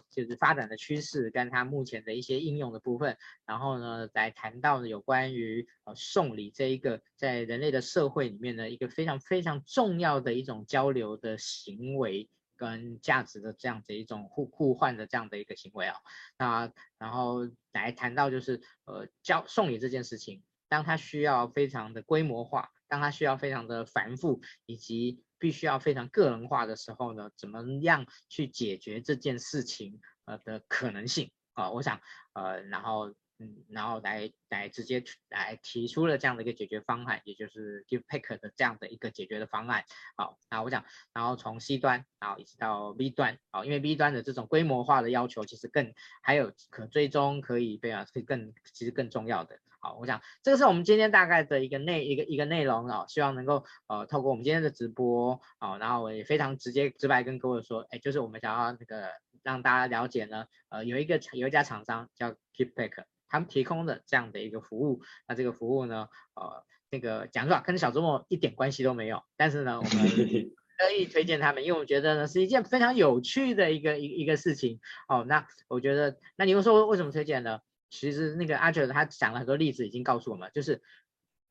[0.09, 3.17] 就是发展的趋势跟它目前的一些应用的部分。
[3.45, 12.29] 然后呢，来谈到有关于呃送礼这一个在人类的社会里面的一个非常非常重要的一种交流的行为。
[12.55, 15.97] 跟价值的这样子一种互互换的这样的一个行为啊，
[16.37, 31.71] 那然后来谈到就是呃交送礼这件事情，当它需要非常的规模化，当它需要非常的繁复，以及必须要非常个人化的时候呢，怎么样去解决这件事情呃的可能性啊？
[31.71, 31.99] 我想
[32.33, 33.15] 呃然后。
[33.39, 39.83] 嗯，然后来来直接来提出了这样的一个解决方案，也就是 KeepTake 的这样的一个解决的方案。
[40.15, 49.59] 好，那我想，然后从 C 端，然后一直到 B 端，好，因为 B 端的这种规模化的要求，其实更还有可追踪，可以被啊，是更其实更重要的。
[49.83, 59.09] 好，我想这个是我们今天大概的一个内一个一个内容啊，希望能够呃透过我们今天的直播，好，然后我也非常直接直白跟各位说，哎，就是我们想要那个
[59.43, 63.03] 让大家了解呢，呃，有一个有一家厂商叫 KeepTake。
[63.27, 69.91] 他们提供的这样的一个服务，那这个服务呢，呃，那个讲实话跟小周末一点关系都没有，但是呢，我们
[70.77, 74.79] 可以推荐他们，因为我觉得呢是一件非常有趣的一个一一个事情。
[75.07, 77.59] 哦，那我觉得，那你又说为什么推荐呢？
[77.93, 80.81] 其实那个阿哲他讲了很多例子，已经告诉我们，就是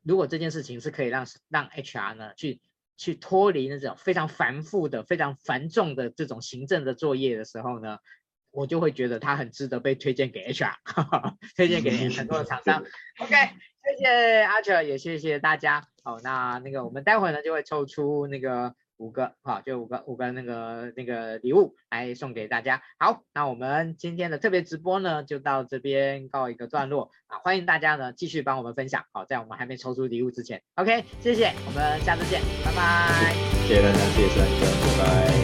[0.03, 2.61] 如果这件事情是可以让让 HR 呢去
[2.97, 7.99] 去脱离那种非常繁复的、非常繁重的这种行政的作业的时候呢。
[8.55, 10.75] 我就会觉得它很值得被推荐给 HR，
[11.57, 12.85] 推荐给 很多的厂商。
[13.19, 15.89] OK，谢谢 Archer，也谢谢大家。
[16.05, 22.81] 好，那那个我们待会呢就会抽出那个五个，好，就五个五个那个那个礼物来送给大家。
[22.99, 29.05] 好，那我们今天的特别直播呢就到这边告一个段落啊，欢迎大家呢继续帮我们分享。
[29.11, 33.35] 好，在我们还没抽出礼物之前，OK，谢谢，我们下次见，拜拜。
[33.67, 35.42] 谢谢大家，谢谢大家，拜拜。